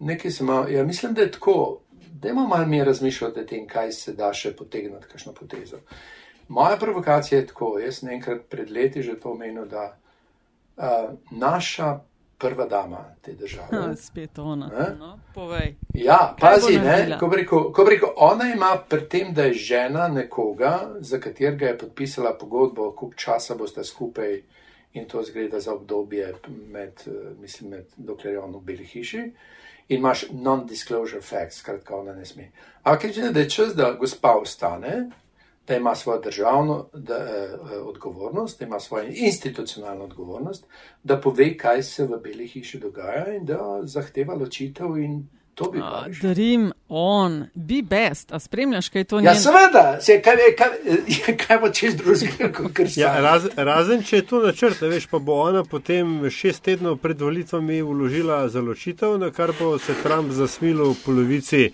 [0.00, 1.80] nekaj, sem, ja, mislim, da je tako,
[2.12, 5.84] da imamo malo mi razmišljati o tem, kaj se da še potegniti, kakšno potezo.
[6.48, 11.98] Moja provokacija je tako, jaz sem enkrat pred leti že to omenil, da uh, naša
[12.40, 13.68] prva dama te države.
[13.70, 14.70] Ha, spet ona.
[14.98, 15.74] No, povej.
[15.94, 16.80] Ja, pazi,
[17.20, 17.28] ko
[17.84, 22.92] bi rekel, ona ima pri tem, da je žena nekoga, za katerega je podpisala pogodbo,
[22.92, 24.42] koliko časa boste skupaj
[24.92, 27.04] in to zgleda za obdobje, med,
[27.40, 29.18] mislim, med, dokler je on v beli hiši.
[29.90, 32.50] In imaš non-disclosure facts, skratka, ona ne sme.
[32.82, 35.10] Ampak, če je čas, da gospa ostane,
[35.70, 40.66] da ima svojo državno da, eh, odgovornost, da ima svojo institucionalno odgovornost,
[41.02, 45.78] da pove, kaj se v Beli hiši dogaja in da zahteva ločitev in to bi
[45.78, 46.34] bilo.
[46.34, 49.26] Dream on, be best, a spremljaš, kaj to ni?
[49.26, 53.00] Ja, seveda, se, kaj, kaj, kaj, kaj bo čez drugega, kot se.
[53.00, 57.20] Ja, raz, razen, če je to načrt, veš, pa bo ona potem šest tednov pred
[57.20, 61.70] volitvami vložila za ločitev, na kar bo se Trump zasmilo v polovici.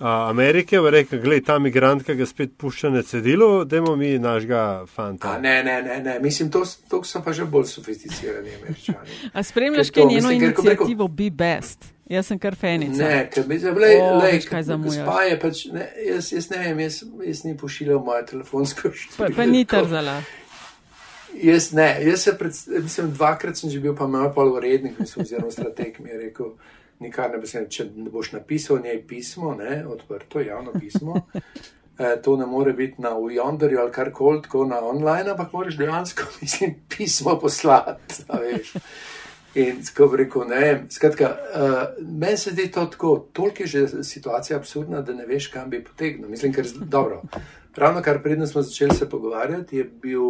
[0.00, 4.86] Amerike, v reki, gledaj, ta migrant, ki ga spet pušča na cedilu, dajmo mi našega
[4.88, 5.34] fanta.
[5.34, 9.18] A, ne, ne, ne, ne, mislim, to, to so pa že bolj sofisticirani američani.
[9.36, 11.84] A spremljaš, kaj je njeno inicijativo Be Best?
[12.08, 13.04] Jaz sem kar fenica.
[13.04, 14.96] Ne, ker bi se vlej, lej, kaj za moj.
[14.96, 19.18] Spaje, pač, ne, jaz, jaz ne vem, jaz, jaz ni pošiljal moje telefonsko številko.
[19.20, 20.16] Pa, pa ni trzala.
[21.44, 25.52] Jaz ne, jaz se pred, mislim, dvakrat sem že bil pa malo pol urednik, oziroma
[25.54, 26.54] strateg mi je rekel
[27.00, 31.20] nikar ne se, če boš napisal njej pismo, ne, odprto, javno pismo.
[32.00, 35.76] E, to ne more biti na Ujondorju ali kar koli, tako na online, ampak moraš
[35.76, 38.22] dejansko, mislim, pismo poslati.
[39.54, 44.04] In tako rekel, ne vem, skratka, uh, meni se zdi to tako, toliko je že
[44.04, 46.30] situacija absurdna, da ne veš, kam bi potegnil.
[46.30, 47.22] Mislim, ker dobro.
[47.76, 50.22] Ravno kar predno smo začeli se pogovarjati, je bil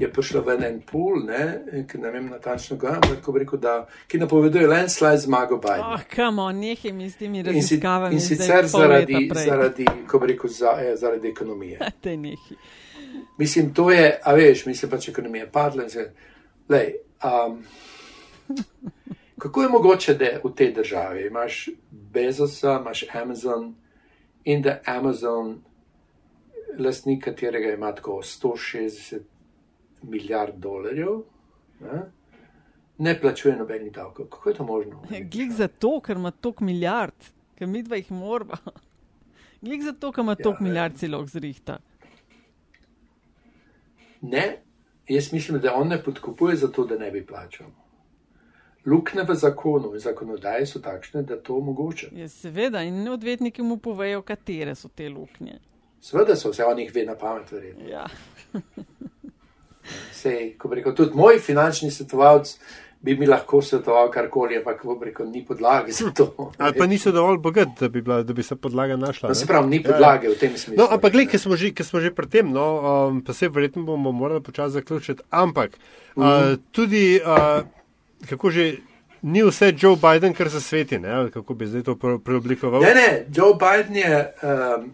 [0.00, 3.74] je prišla ven en pool, ne, ki ne vem natančno ga, ampak rekel, da,
[4.08, 6.26] ki napoveduje landslide zmago Biden.
[6.26, 8.14] Oh, on, nehaj mi s temi In, si, raziskavami.
[8.14, 9.86] in sicer zaradi, zaradi,
[10.26, 11.78] rekel, za, eh, zaradi ekonomije.
[12.02, 12.56] Te nehaj.
[13.38, 16.10] Mislim, to je, a veš, mislim pač ekonomija padla in se,
[16.68, 16.94] lej,
[17.24, 17.62] um,
[19.42, 23.74] kako je mogoče, da v tej državi imaš Bezosa, imaš Amazon
[24.44, 25.58] in da Amazon,
[26.78, 29.18] lastnik katerega ima tako 160
[30.02, 31.22] milijard dolarjev,
[31.80, 32.02] ne,
[32.98, 34.26] ne plačuje nobenih davkov.
[34.26, 35.02] Kako je to možno?
[35.30, 38.56] Glik zato, ker ima toliko milijard, ker mi dva jih morba.
[39.60, 41.78] Glik zato, ker ima toliko Ja, milijard celo zrihta.
[44.20, 44.62] Ne,
[45.08, 47.66] jaz mislim, da on ne podkupuje zato, da ne bi plačal.
[48.86, 52.06] Lukne v zakonu in zakonodaji so takšne, da to omogoča.
[52.12, 55.58] Je seveda in odvetniki mu povejo, katere so te luknje.
[56.00, 57.88] Seveda so vse, on jih ve na pamet, verjetno.
[57.88, 58.06] Ja.
[60.12, 62.58] Sej, ko rekel, tudi moj finančni svetovalec
[63.00, 66.26] bi mi lahko svetoval karkoli, ampak bi rekel, ni podlage za to.
[66.58, 69.28] Ali pa niso dovolj bogati, da bi, bila, da bi se podlaga našla.
[69.28, 69.86] No, se pravi, ni Ja, ja.
[69.86, 70.76] podlage v tem smislu.
[70.76, 72.66] No, ampak, gled, ker smo, že- ker smo že pri tem, no,
[73.08, 75.22] um, pa se verjetno bomo morali počasi zaključiti.
[75.30, 75.78] Ampak
[76.16, 76.22] uh,
[76.70, 77.64] tudi, uh,
[78.28, 78.76] kako že,
[79.22, 82.80] ni vse Joe Biden, kar se sveti, ne, kako bi zdaj to pre- preoblikoval.
[82.80, 84.12] Ne, ne, Joe Biden je
[84.42, 84.92] um,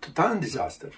[0.00, 0.92] totalen dizaster.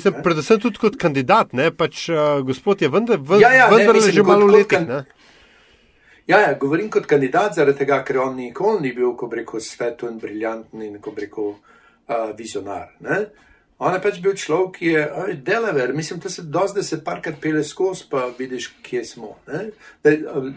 [0.00, 3.76] Se predvsem tudi kot kandidat, ne, pač uh, gospod je vendar, v, Ja, ja, ne,
[3.76, 4.66] vendar mislim, že malo letih.
[4.78, 5.04] kan- ne.
[6.26, 9.60] Ja, ja, govorim kot kandidat, zaradi tega, ker on nikoli ni bil, ko bi rekel,
[9.60, 11.54] sveten, briljanten in ko rekel,
[12.08, 12.88] uh, vizionar.
[13.00, 13.26] Ne?
[13.78, 17.40] On je pač bil človek, ki je oj, Delaware, mislim, da se dozdaj se parkrat
[17.40, 19.36] pele skozi, pa vidiš, kje smo.
[19.46, 19.70] ne.
[20.04, 20.52] Da, uh,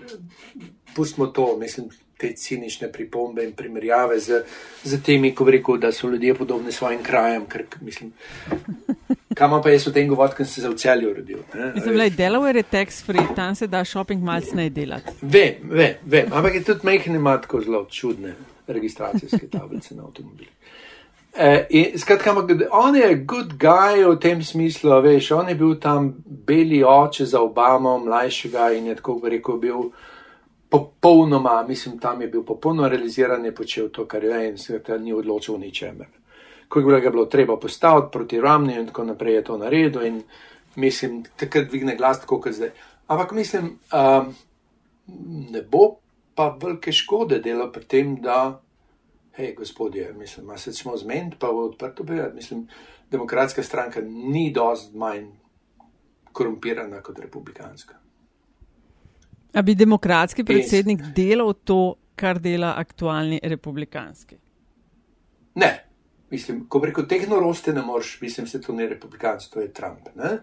[0.96, 4.44] pustimo to, mislim, te cinične pripombe in primerjave z,
[4.84, 8.14] z temi, ko rekel, da so ljudje podobni svojim krajem, ker mislim.
[9.34, 11.40] Kam pa jaz o tem govorim, ker sem se v celju rodil.
[11.76, 15.12] Mislim, da Delaware je tax free, tam se da shopping malce ne delati.
[15.22, 18.36] Vem, vem, vem, ampak je tudi majhen ima tako zelo čudne
[18.68, 20.52] registracijske tablice na avtomobilih.
[21.36, 22.36] E, in skratka,
[22.72, 27.42] on je good guy v tem smislu, veš, on je bil tam beli oče za
[27.42, 29.90] Obamo, mlajšega in je tako rekel, bil
[30.74, 35.14] popolnoma, mislim, tam je bil popolnoma realiziran, je počel to, kar je in skratka ni
[35.14, 36.08] odločil o ničemer.
[36.68, 40.24] Ko je ga bilo treba postaviti proti Ramni in tako naprej, je to naredil in
[40.76, 42.72] mislim, takrat dvigne glas tako, kot zdaj.
[43.08, 44.34] Ampak mislim, um,
[45.54, 46.00] ne bo
[46.36, 48.62] pa velike škode dela pri tem, da,
[49.38, 52.68] hej, gospodje, mislim, se smo zmeniti, pa odprto povedati, mislim,
[53.12, 55.28] demokratska stranka ni dost manj
[56.32, 58.03] korumpirana kot republikanska.
[59.54, 61.80] A bi demokratski predsednik delal to,
[62.16, 64.36] kar dela aktualni republikanski?
[65.56, 65.86] Ne,
[66.30, 70.10] mislim, ko preko teh norosti ne moreš, mislim, se to ni republikanc, to je Trump.
[70.16, 70.38] Ne?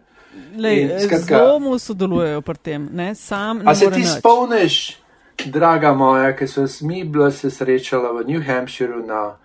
[0.56, 3.14] Lej, In skratka- zelo mu sodelujejo pri tem, ne?
[3.14, 4.96] sam ne A se ti spomniš,
[5.46, 9.36] draga moja, ki so mi bila se srečala v New Hampshireu na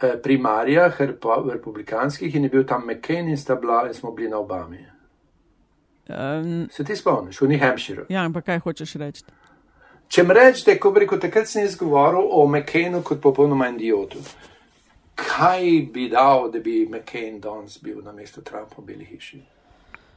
[0.00, 4.28] eh, primarijah repo- republikanskih in je bil tam McCain in sta bila in smo bili
[4.28, 4.86] na Obami.
[6.08, 8.04] Um, Se ti spomniš, v New Hampshireu?
[8.08, 9.22] ja, ampak kaj hočeš reči?
[10.08, 14.18] Če mi rečete, ko bi rekel, takrat sem jaz govoril o McCainu kot popolnoma idiotu.
[15.16, 19.40] Kaj bi dal, da bi McCain danes bil na mestu Trumpa v Beli hiši?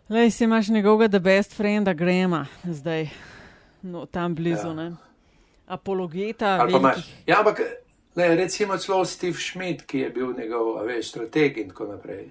[0.10, 3.08] Lej, si imaš njegovega the best frienda Grema, zdaj
[3.82, 4.74] no, tam blizu, Ja.
[4.74, 4.92] ne?
[5.68, 6.68] Apologeta.
[6.70, 7.08] Imaš.
[7.28, 7.60] Ja, ampak
[8.16, 12.30] le, recimo celo Steve Schmidt, ki je bil njegov, veš, strateg in tako naprej,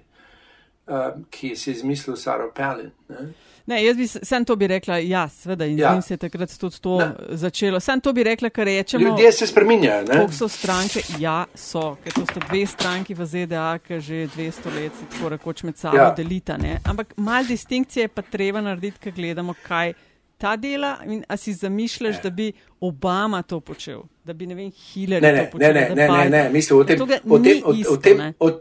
[0.87, 2.91] um, ki si je izmislil Saro Palin.
[3.09, 3.29] Ne?
[3.67, 6.01] Ne, jaz bi s- sem to bi rekla, ja, seveda, in Ja.
[6.01, 7.07] se je takrat tudi to Ne.
[7.29, 7.79] začelo.
[7.79, 9.03] Sem to bi rekla, kar rečemo.
[9.05, 10.01] Ljudje se spreminjajo.
[10.01, 10.07] ne?
[10.07, 10.99] Koliko so stranke?
[11.19, 15.29] Ja, so, ker to sta dve stranki v ZDA, ki že 200 let se tako
[15.29, 16.13] rekoč med sabo Ja.
[16.13, 16.57] delita.
[16.57, 16.79] Ne?
[16.85, 19.93] Ampak mal distinkcije je pa treba narediti, ker gledamo, kaj
[20.37, 22.21] ta dela in a si zamišljaš, Ne.
[22.23, 22.51] da bi
[22.81, 25.73] Obama to počel, da bi ne vem, Hillary Ne, to ne, počel.
[25.73, 28.17] ne, ne, ne, ne, ne, mislim, o tem, To o tem, o, o isto, tem,
[28.17, 28.33] ne.
[28.39, 28.51] o,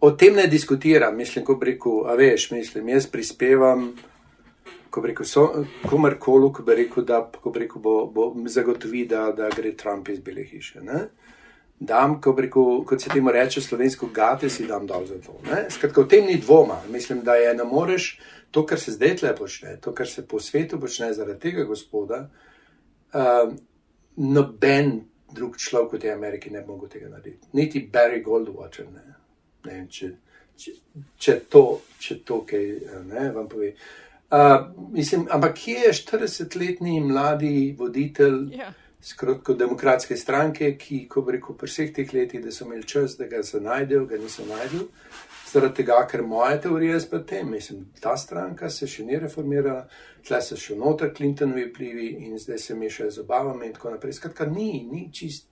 [0.00, 3.92] o tem ne diskutiram, mislim, ko bi rekel, a veš, mislim, jaz prispevam,
[4.90, 5.46] ko bi rekel, so,
[5.88, 10.08] komarkoli, ko bi rekel, da ko bi rekel, bo, bo zagotovi, da, da gre Trump
[10.08, 10.82] iz Bele hiše.
[10.86, 11.04] Ne?
[11.80, 15.38] Dam, ko bi rekel, kot se temu reče, slovensko gate si dam dol za to.
[15.46, 15.64] ne.
[15.70, 16.82] Skratka, o tem ni dvoma.
[16.90, 18.18] Mislim, da je ne moreš
[18.50, 22.26] to, kar se zdaj tle počne, to, kar se po svetu počne zaradi tega gospoda,
[23.14, 23.56] um,
[24.16, 25.00] noben
[25.32, 27.48] drug človek v tej Ameriki ne bi mogel tega narediti.
[27.52, 29.06] Niti Barry Goldwater ne.
[29.64, 30.10] ne vem, če,
[30.56, 30.72] če,
[31.16, 31.64] če, to,
[31.98, 32.66] če to kaj
[33.06, 33.72] ne, vam pove.
[34.30, 38.72] Uh, mislim, ampak kje je 40-letni mladi voditelj Ja.
[39.02, 43.16] skrotko demokratske stranke, ki, ko bi rekel, pri vseh teh letih, da so imeli čas,
[43.18, 44.86] da ga se najdejo, ga niso najdel.
[45.52, 47.50] zaradi tega, ker moja teorija je spet tem.
[47.50, 49.88] Mislim, ta stranka se še ni reformirala,
[50.26, 54.14] tle so še noter Clintonovi vplivi in zdaj se mešajo z obavami in tako naprej.
[54.20, 55.48] Skratka, ni, ni čist.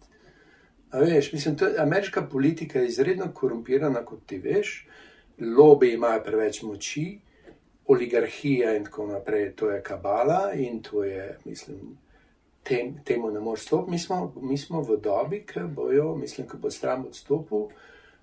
[0.90, 4.86] A veš, mislim, to, ameriška politika je izredno korumpirana, kot ti veš,
[5.40, 7.08] lobby imajo preveč moči,
[7.88, 11.96] oligarhija in tako naprej, to je kabala in to je, mislim,
[12.62, 14.06] tem, temu ne moreš stopiti.
[14.10, 17.68] Mi, mi smo v dobi, ki bojo, mislim, ko bo stran odstopil,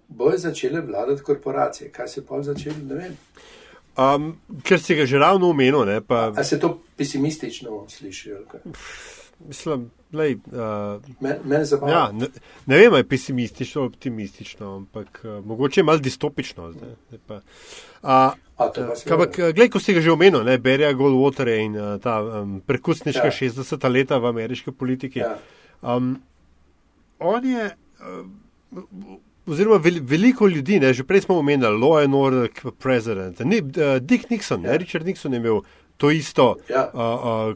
[0.07, 1.91] bojo začele vladati korporacije.
[1.91, 3.18] Kaj se pa začeli, ne vem.
[3.97, 5.86] Um, ker si ga že ravno omenil.
[5.86, 6.32] Ne, pa...
[6.36, 8.34] A se to pesimistično sliši?
[9.47, 11.95] Mislim, lej, uh, mene men zabavlja.
[11.95, 12.28] Ja, ne,
[12.66, 16.72] ne vem, ali je pesimistično optimistično, ampak uh, mogoče je malo distopično.
[16.72, 17.39] Zdaj, zdaj pa,
[18.03, 22.62] uh, Ampak, gled, ko si ga že omenil, ne, Berja Goldwater in uh, ta um,
[22.64, 23.36] prekusniška ja.
[23.51, 23.76] 60.
[23.91, 25.20] leta v ameriški politiki.
[25.20, 25.36] Ja.
[25.84, 26.16] Um,
[27.20, 27.66] on je,
[27.99, 28.84] uh,
[29.47, 32.47] oziroma vel, veliko ljudi, ne, že prej smo omenjali, Law and Order
[32.80, 34.72] President, ni, uh, Dick Nixon, ja.
[34.72, 35.60] ne, Richard Nixon je imel
[35.97, 36.89] to isto, ja.
[36.93, 36.99] uh,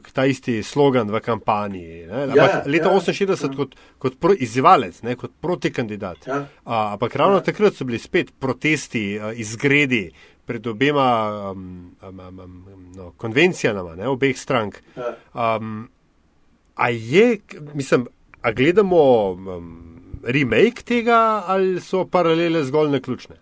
[0.00, 2.06] uh, ta isti slogan v kampanji.
[2.08, 2.24] Ja,
[2.64, 3.56] leta ja, 68 ja.
[3.56, 6.24] kot, kot pro, izzivalec, ne, kot protikandidat.
[6.26, 6.38] Ja.
[6.64, 7.44] Uh, ampak ravno ja.
[7.44, 10.10] takrat so bili spet protesti, uh, izgredi
[10.50, 11.06] pred obema
[11.52, 11.62] um,
[12.02, 14.80] um, um, um, no, konvencijama, ne, obeh strank.
[14.96, 15.14] Ja.
[15.34, 15.88] Um,
[16.74, 17.38] a je,
[17.74, 18.08] mislim,
[18.42, 19.70] a gledamo um,
[20.24, 23.36] remake tega ali so paralele zgolj neključne?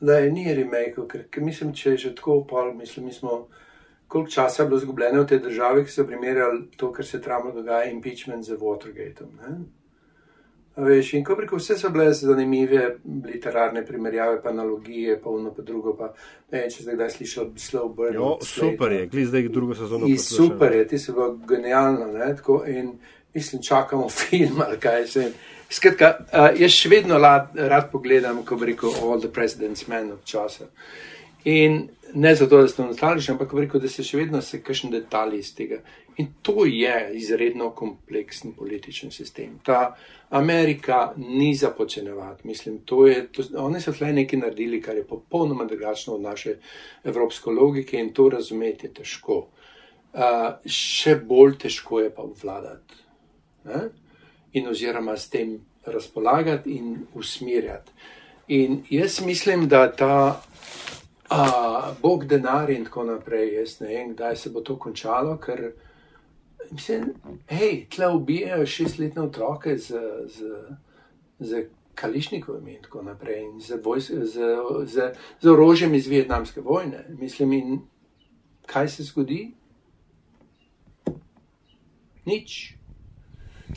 [0.00, 3.44] Ne, ni remake, ker, ker mislim, če je že tako upal, mislim, mi smo
[4.12, 7.52] koliko časa je bilo izgubljeno v tej državi, ki so primerjali to, kar se tamo
[7.52, 9.30] dogaja, impeachment z Watergateom.
[10.76, 12.96] Veš, in ko preko vse so bile zanimive
[13.26, 16.14] literarne primerjave, pa analogije, pa ono pa drugo, pa
[16.52, 18.14] ne vem, če ste kdaj slišali Slow Burn.
[18.16, 20.08] Jo, super je, gli zdaj drugo sezono.
[20.08, 22.94] In super je, ti se bilo genialno, ne, tako in
[23.34, 25.32] mislim, čakamo film ali kaj se.
[25.72, 30.12] Skratka, uh, jaz še vedno rad, rad pogledam, ko bi rekel All the President's Men
[30.12, 30.68] od časa.
[31.44, 35.38] In ne zato, da ste nostalgični, ampak rekel, da se še vedno se kakšen detalj
[35.38, 35.80] iz tega.
[36.20, 39.58] In to je izredno kompleksen političen sistem.
[39.64, 39.96] Ta
[40.30, 42.46] Amerika ni za počenevati.
[42.46, 46.56] Mislim, to je, to, oni so tle nekaj naredili, kar je popolnoma drugačno od naše
[47.04, 49.46] evropske logike in to razumeti je težko.
[50.12, 53.00] Uh, še bolj težko je pa vladati.
[53.64, 53.86] Ne?
[54.52, 57.92] In oziroma s tem razpolagati in usmerjati.
[58.52, 60.42] In jaz mislim, da ta
[61.32, 63.54] uh, Bog denar in tako naprej.
[63.54, 65.72] Jaz ne vem, kdaj se bo to končalo, ker
[66.70, 67.12] mislim,
[67.48, 70.52] hej, tle ubijajo šestletne otroke z, z,
[71.38, 71.64] z
[71.94, 74.52] kališnikom in tako naprej in z, vojs, z,
[74.86, 75.08] z,
[75.40, 77.04] z orožjem iz vietnamske vojne.
[77.18, 77.80] Mislim, in
[78.66, 79.52] kaj se zgodi?
[82.24, 82.76] Nič.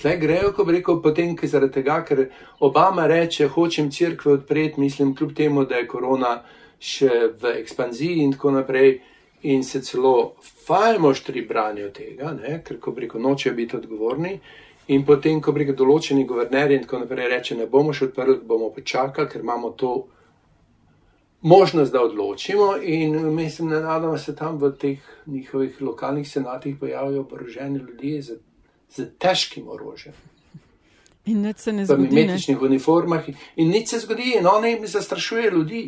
[0.01, 2.25] Tle grejo, ko rekel, potem, ker zaradi tega, ker
[2.59, 6.41] Obama reče, hočem crkve odpreti, mislim, kljub temu, da je korona
[6.79, 7.11] še
[7.41, 8.99] v ekspanziji in tako naprej,
[9.45, 12.61] in se celo fajmo štri branijo tega, ne?
[12.65, 14.39] ker ko preko noče biti odgovorni.
[14.87, 18.69] In potem, ko preko določeni guvernerji in tako naprej reče, ne bomo še odprli, bomo
[18.73, 19.93] počakali, ker imamo to
[21.41, 22.75] možnost, da odločimo.
[22.81, 28.37] In mislim, da nadamo se tam v teh njihovih lokalnih senatih pojavijo oboroženi ljudje z,
[28.93, 30.13] z težkim orožjem.
[31.25, 32.07] In nič se ne zgodi.
[32.07, 33.29] V mimetičnih uniformah.
[33.55, 35.83] In nič se zgodi, in oni jim zastrašuje ljudi.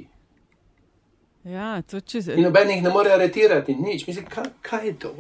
[1.48, 2.24] Ja, to če.
[2.36, 4.08] In noben jih ne more aretirati, nič.
[4.08, 5.14] Mislim, kaj, kaj je to?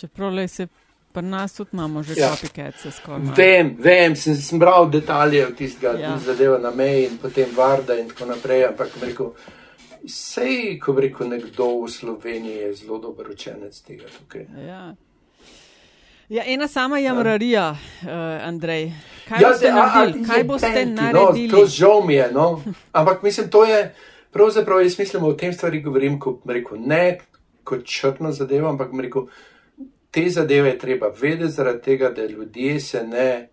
[0.00, 0.66] Čeprav le se
[1.14, 2.30] pri nas tudi imamo že ja.
[2.30, 3.34] kapikece skoraj.
[3.36, 6.16] Vem, vem, sem, sem bral detalje od tistega, ja.
[6.18, 9.30] zadeva na meji in potem varda in tako naprej, ampak rekel,
[10.10, 14.48] sej, ko bi rekel nekdo v Sloveniji je zelo dober učenec tega tukaj.
[14.66, 14.94] Ja.
[16.28, 18.08] Ja, ena sama jamrarija, uh,
[18.48, 18.90] Andrej.
[19.28, 20.26] Kaj ja, boste naredili?
[20.26, 21.48] Kaj boste no, naredili?
[21.52, 22.62] No, to žal mi je, no.
[22.98, 23.94] Ampak mislim, to je.
[24.34, 27.18] Pravzaprav jaz mislim o tem stvari govorim, ko rekel, ne
[27.64, 29.28] kot črtno zadevo, ampak rekel,
[30.10, 33.48] te zadeve je treba vedeti, zaradi tega, da ljudje se ne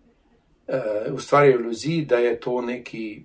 [0.68, 3.24] uh, ustvarjajo iluzij, da je to neki.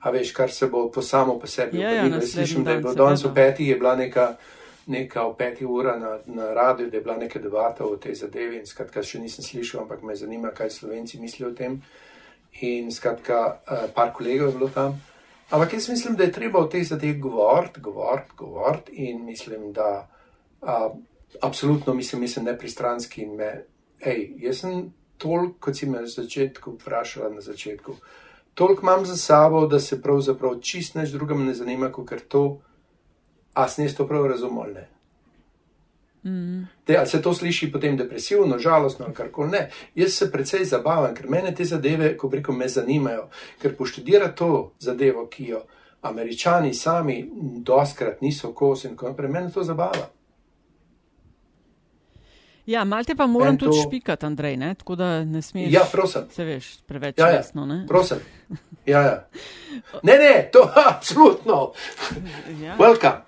[0.00, 2.08] A veš, kar se bo po samo po sebi odvijalo.
[2.08, 4.34] Ja, ja, slišim, da je bilo danes v petih, je bila neka,
[4.86, 8.58] neka v petih ura na, na radiju, da je bila neka debata o tej zadevi
[8.58, 11.80] in skratka še nisem slišal, ampak me zanima, kaj slovenci mislijo o tem.
[12.60, 15.00] In skratka, uh, par kolegov je bilo tam.
[15.52, 20.08] Ampak jaz mislim, da je treba o teh zadevah govoriti, govoriti, govoriti in mislim, da
[20.62, 20.94] a,
[21.42, 23.64] absolutno mislim, mislim nepristranski in me,
[24.00, 27.96] hej, jaz sem toliko, kot si me na začetku vprašala na začetku,
[28.54, 32.60] toliko imam za sabo, da se pravzaprav čist neč drugem ne zanima, kot ker to,
[33.52, 34.88] a snes to prav razumolne.
[36.24, 36.62] Mm.
[36.84, 39.62] Te, ali se to sliši potem depresivno, žalostno ali karkoli ne?
[39.94, 44.50] Jaz se precej zabavam, ker mene te zadeve, ko preko me zanimajo, ker poštudira to
[44.78, 45.62] zadevo, ki jo
[46.02, 49.30] Američani sami doskrat niso kos in tako naprej.
[49.30, 50.08] Mene to zabava.
[52.66, 54.74] Ja, malo te pa moram En tudi to- špikati, Andrej, ne?
[54.74, 55.72] tako da ne smeš.
[55.72, 56.22] Ja, prosim.
[56.30, 57.36] Se veš, preveč Ja, ja.
[57.36, 57.84] resno, ne?
[57.88, 58.18] Prosim.
[58.86, 59.28] Ja, ja.
[60.02, 61.72] Ne, ne, to absolutno.
[62.62, 63.20] Ja, Welcome.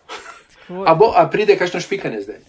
[0.69, 0.85] Tako.
[0.87, 2.41] A, bo, a pride kakšno špikanje zdaj?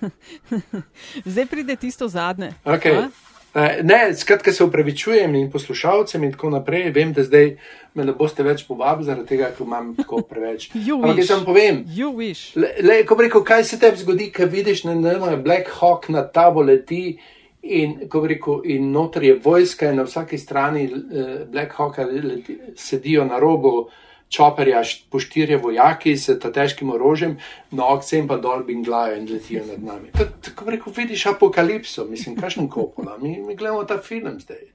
[1.24, 2.52] Zdaj pride tisto zadnje.
[2.64, 2.96] Okay.
[2.96, 3.08] A?
[3.54, 6.90] Eh, Ne, skratka se upravičujem in poslušalcem in tako naprej.
[6.90, 7.56] Vem, da zdaj
[7.94, 10.68] me ne boste več povabili, zaradi tega, ker imam tako preveč.
[10.74, 12.52] Ampak jaz vam povem, You wish.
[12.56, 16.08] le, le, ko rekel, kaj se tebi zgodi, ko vidiš, da ne vem, Black Hawk
[16.08, 17.18] na tabo leti
[17.62, 22.58] in, ko rekel, in noter je vojska in na vsaki strani eh, Black Hawka leti,
[22.76, 23.88] sedijo na robu.
[24.28, 27.38] Čoperja, št- po štirje vojaki s ta težkim orožjem,
[27.70, 30.10] no, okcem pa dol binglajo in letijo nad nami.
[30.44, 33.16] Tako bi rekel, vidiš apokalipso, mislim, kakšen kopola.
[33.22, 34.66] Mi, mi gledamo ta film zdaj.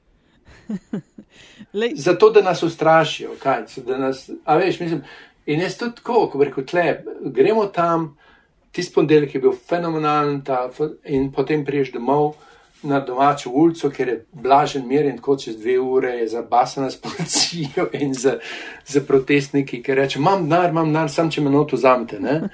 [1.73, 5.03] Lej, Zato, da nas ustrašijo, kaj, so, da nas, a veš, mislim,
[5.45, 8.15] in jaz tudi tako, ko bi rekel, tle, gremo tam,
[8.71, 10.69] tisti ponedeljek je bil fenomenalen, ta,
[11.05, 12.33] in potem priješ domov
[12.83, 17.01] na domačo ulico, ker je blažen mir in tako čez dve ure je zabasana s
[17.01, 18.37] policijo in z,
[18.85, 22.49] z protestniki, ki reče, imam denar, imam denar, sam če me noto zamete, ne?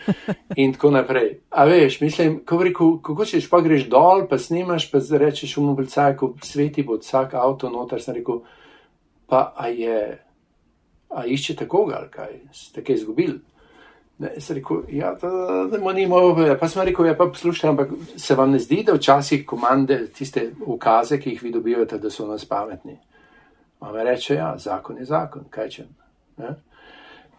[0.55, 1.39] In tako naprej.
[1.49, 5.67] A veš, mislim, ko rekel, kako češ pa greš dol, pa snimaš, pa rečeš v
[5.71, 8.43] mobilcajku, sveti bo vsak avto noter, sem rekel,
[9.30, 10.01] pa a je,
[11.09, 13.39] a iščete koga ali kaj, ste kaj izgubili.
[14.20, 15.30] Sem rekel, ja, da,
[15.72, 18.82] da mu ni mogo, pa sem rekel, ja, pa poslušajte, ampak se vam ne zdi,
[18.84, 22.97] da včasih komande, tiste ukaze, ki jih vi dobivate, da so nas pametni.
[23.80, 25.86] Mama reče, ja, zakon je zakon, kaj če.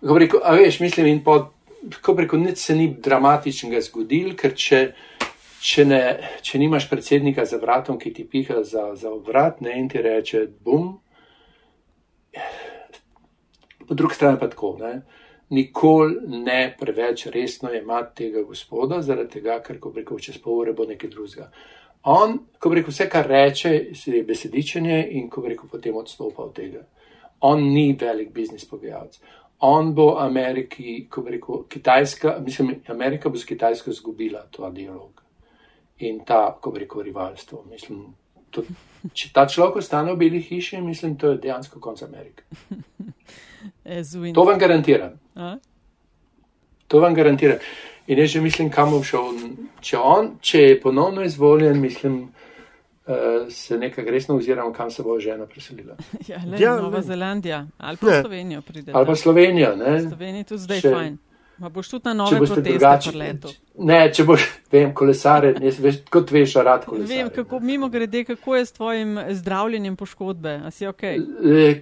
[0.01, 1.37] Bi rekel, a veš, mislim, in po,
[2.01, 4.81] ko rekel, nič se ni dramatičnega zgodil, ker če,
[5.61, 6.03] če, ne,
[6.41, 10.47] če nimaš predsednika za vratom, ki ti piha za, za vrat, ne, in ti reče,
[10.65, 10.95] bum,
[13.85, 15.20] po drugi strani pa tako, ne.
[15.51, 20.75] Nikoli ne preveč resno imati tega gospoda, zaradi tega, ker ko rekel, čez pol ure
[20.79, 21.51] bo nekaj drugega.
[22.11, 23.73] On, ko rekel, vse, kar reče,
[24.07, 26.85] je besedičenje in ko rekel, potem odstopa od tega.
[27.41, 29.19] On ni velik biznis pogajalec.
[29.67, 35.21] On bo Ameriki, ko rekel, Kitajska, mislim, Amerika bo s Kitajsko izgubila ta dialog
[35.99, 37.65] in ta, ko rekel, rivalstvo.
[37.71, 38.07] Mislim,
[38.51, 38.65] to,
[39.13, 42.47] če ta človek ostane v beli hiši, mislim, to je dejansko konc Amerike.
[43.91, 44.35] Ezwin.
[44.35, 45.13] To vam garantiram.
[45.37, 45.57] A?
[46.89, 47.59] To vam garantiram.
[48.07, 49.21] In jaz že mislim, kam bom šel.
[49.81, 52.23] Če, on, če je ponovno izvoljen, mislim,
[53.07, 53.15] uh,
[53.49, 55.97] se nekaj resno oziramo, kam se bo žena preselila.
[56.29, 57.03] Ja, le, Ja, Nova ne.
[57.03, 58.21] Zelandija ali pa Ne.
[58.21, 58.93] Slovenijo pride.
[58.95, 59.77] Ali pa Slovenija.
[59.77, 60.01] Ne?
[60.01, 61.19] Slovenija tudi zdaj Če- fajn.
[61.61, 63.13] Ma boš tudi na Če nove boste proteste drugačni.
[63.13, 63.51] preletel.
[63.81, 64.43] Ne, če boš,
[64.73, 67.09] vem, kolesare, jaz, veš, kot veš, rad kolesare.
[67.15, 70.61] Vem, kako, mimo grede, kako je s tvojim zdravljenjem poškodbe.
[70.65, 71.03] A si ok?
[71.03, 71.19] E,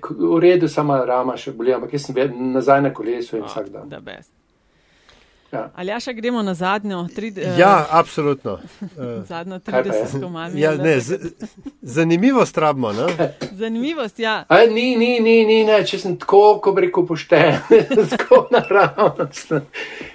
[0.01, 2.19] k- V redu, sama rama še boli, ampak jaz sem
[2.53, 3.89] nazaj na kolesu in vsak dan.
[3.89, 4.38] Da best.
[5.53, 5.71] Ja.
[5.75, 8.59] Aljaša, gremo na zadnjo, tri, eh, Ja, absolutno.
[8.83, 10.05] Eh, zadnjo Kaj pa je?
[10.05, 10.61] 30 mami.
[10.61, 11.19] Ja, ne, z,
[11.83, 12.93] zanimivost rabimo.
[12.93, 13.07] Ne?
[13.61, 14.45] Zanimivost, ja.
[14.49, 17.61] A, ni, ni, ni, ni, ne, če sem tako, ko bi rekel, pošten,
[18.13, 19.53] tako naravnost.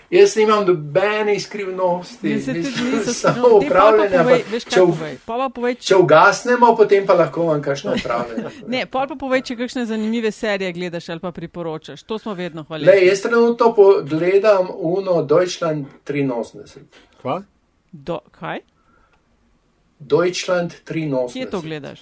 [0.09, 4.43] Jaz nimam nobene skrivnosti, Ne, samo upravljanje.
[4.69, 4.81] Če,
[5.79, 8.51] kaj ugasnemo, potem pa lahko vam kakšno upravljanje.
[8.67, 12.03] Ne, pol pa povej, če kakšne zanimive serije gledaš ali pa priporočaš.
[12.03, 13.07] To smo vedno Le, hvaležni.
[13.07, 13.73] jaz trenutno
[14.09, 16.79] gledam Uno Deutschland 83.
[17.21, 17.41] Kva?
[17.91, 18.59] Do, kaj?
[19.99, 20.73] Deutschland
[21.33, 21.63] Kje to 83.
[21.63, 21.99] gledaš?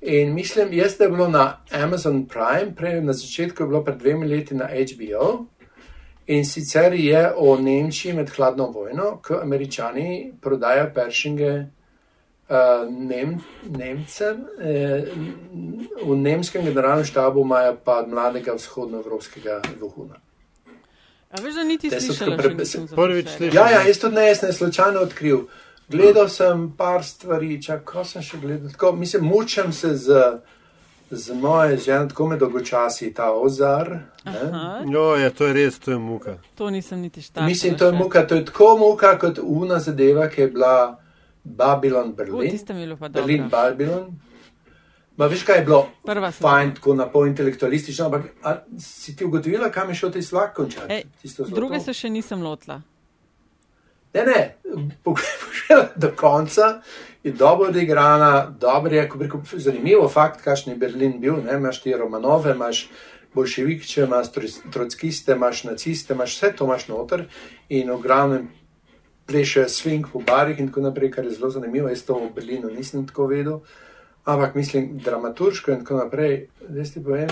[0.00, 3.96] In mislim, jaz, da je bilo na Amazon Prime, prej na začetku je bilo pred
[3.98, 5.46] dvemi leti na HBO.
[6.26, 11.50] In sicer je o Nemčiji med hladno vojno, ko američani prodajo peršinge
[12.48, 13.40] uh, Nem,
[13.78, 15.04] Nemcem, eh,
[16.04, 20.20] v nemškem generalnem štabu imajo pa mladega vzhodnoevropskega vohuna.
[21.30, 23.70] A veš, da niti slišala pre- nisem to prvič slišala.
[23.70, 25.46] Ja, ja, jaz tudi ne, jaz sem slučajno odkril.
[25.88, 28.70] Gledal sem par stvari, čak, ko sem še gledal.
[28.72, 30.20] Tako, mislim, mučem se z,
[31.10, 33.90] z moje žene, tako me dolgočasi ta ozar.
[34.24, 34.32] ne.
[34.42, 36.38] Aha, Jo, ja, to je res, to je muka.
[36.54, 37.46] to nisem niti štartala.
[37.46, 37.98] Mislim, to je še.
[37.98, 40.98] muka, to je tako muka kot una zadeva, ki je bila
[41.44, 42.50] Babylon Berlin.
[42.50, 43.58] tiste mi je bilo pa Berlin, dobro.
[43.58, 44.04] Babylon.
[45.16, 45.88] Ma veš, kaj je bilo?
[46.04, 50.10] Prva sem Fajn, tako na pol intelektualistično, ampak a, si ti ugotovila, kam je šel
[50.10, 51.04] ti slak končati?
[51.24, 51.54] Zlato?
[51.54, 52.80] druge se še nisem lotila.
[54.14, 54.40] Ne, ne,
[55.04, 55.26] poglej
[55.96, 56.80] do konca,
[57.24, 61.54] je dobro odigrana, dobro je, ko bi rekel, zanimivo fakt, kakšen je Berlin bil, ne,
[61.54, 62.88] imaš te Romanove, imaš
[63.34, 67.24] bolševikče, imaš tro- trockiste, imaš naciste, imaš vse to imaš noter
[67.70, 68.48] in v glavnem
[69.26, 72.70] plešejo swing po barih in tako naprej, kar je zelo zanimivo, jaz to v Berlinu
[72.70, 73.60] nisem tako vedel,
[74.24, 77.28] ampak mislim, dramaturško in tako naprej, zdaj ti povem,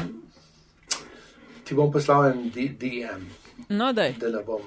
[0.89, 0.97] ti
[1.65, 3.29] ti bom poslal en DM,
[3.69, 4.15] No, daj.
[4.15, 4.61] da ne bom.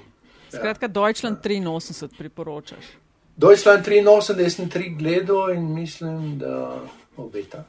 [0.46, 0.58] Ja.
[0.58, 2.84] Skratka, Deutschland 83 priporočaš.
[3.36, 6.80] Deutschland 83, jaz sem tri gledal in mislim, da
[7.16, 7.64] obeta.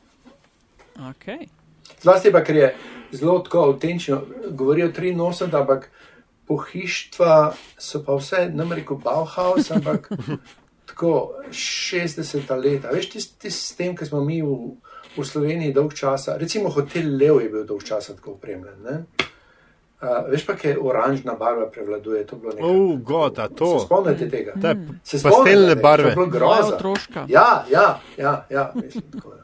[0.95, 1.49] Okay.
[2.01, 2.76] Zlasti pa, ker je
[3.11, 5.89] zelo tako avtentično, govorijo 83, ampak
[6.47, 10.09] pohištva so pa vse, ne reko Bauhaus, ampak
[10.89, 12.89] tako 60 leta.
[12.93, 14.55] Veš, tisti tis sistem, ki smo mi v,
[15.18, 18.80] v Sloveniji dolg časa, recimo hotel Lev je bil dolg časa tako opremljen.
[18.84, 19.26] Ne?
[19.98, 22.70] Uh, veš pa, kaj oranžna barva prevladuje, to je bilo nekaj.
[22.72, 23.80] Oh, god, a Se to.
[23.80, 24.54] spomnite tega?
[24.54, 25.82] Te Se pastelne spomnite tega?
[25.82, 26.14] barve.
[26.14, 26.76] To je groza.
[26.76, 27.26] otroška.
[27.30, 27.88] Ja, ja,
[28.18, 29.41] ja, ja, mislim, tako je.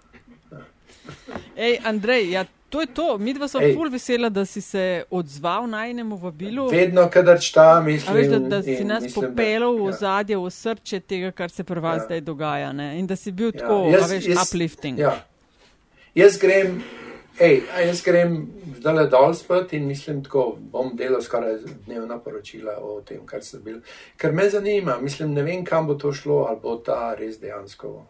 [1.57, 3.17] Ej, Andrej, ja, to je to.
[3.17, 6.69] Mi dva smo ful vesela, da si se odzval najnemu vabilu.
[6.69, 8.15] Vedno, kadar šta, A mislim.
[8.15, 9.83] veš, da, da si nas mislim, da- popelal v ja.
[9.85, 12.05] ozadje, v srce tega, kar se pri vas Ja.
[12.05, 12.71] zdaj dogaja.
[12.73, 12.99] Ne?
[12.99, 14.99] In da si bil Ja, tako, jaz- a veš, jaz- uplifting.
[14.99, 15.15] Ja.
[16.15, 16.83] Jaz grem,
[17.39, 21.55] ej, jaz grem zdaj dol spet in mislim, tako bom delal skoraj
[21.85, 23.79] dnevna poročila o tem, kar sem bil.
[24.17, 28.05] Ker me zanima, mislim, ne vem, kam bo to šlo, ali bo ta res dejansko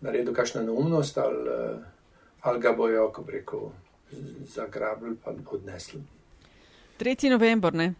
[0.00, 1.76] naredil kakšno neumnost, ali, eh,
[2.42, 3.60] ali ga bojo, ko bi rekel,
[4.46, 6.00] zagrabili pa odnesli.
[6.98, 7.30] 3.
[7.30, 7.94] november, ne?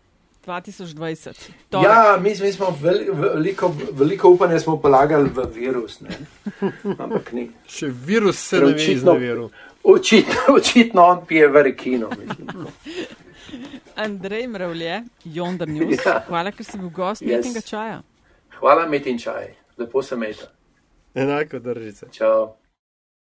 [0.46, 1.48] 2020.
[1.70, 1.84] Torek.
[1.84, 6.10] Ja, mi, mi smo veli- veliko, veliko upanja smo polagali v virus, ne?
[6.98, 7.50] ampak ni.
[7.66, 9.48] Še virus se ne ve Očitno- izneveril.
[9.84, 11.48] Očitno, očitno on pije.
[11.48, 12.46] Mislim.
[12.46, 12.70] tako.
[13.96, 16.06] Andrej Mravlje, Yonder News.
[16.06, 16.24] Ja.
[16.28, 17.36] Hvala, ker si bil gost Yes.
[17.36, 18.02] metnega čaja.
[18.58, 20.46] Hvala, met in čaj, lepo se meta.
[21.14, 22.06] Enako držice.
[22.12, 22.63] Čau.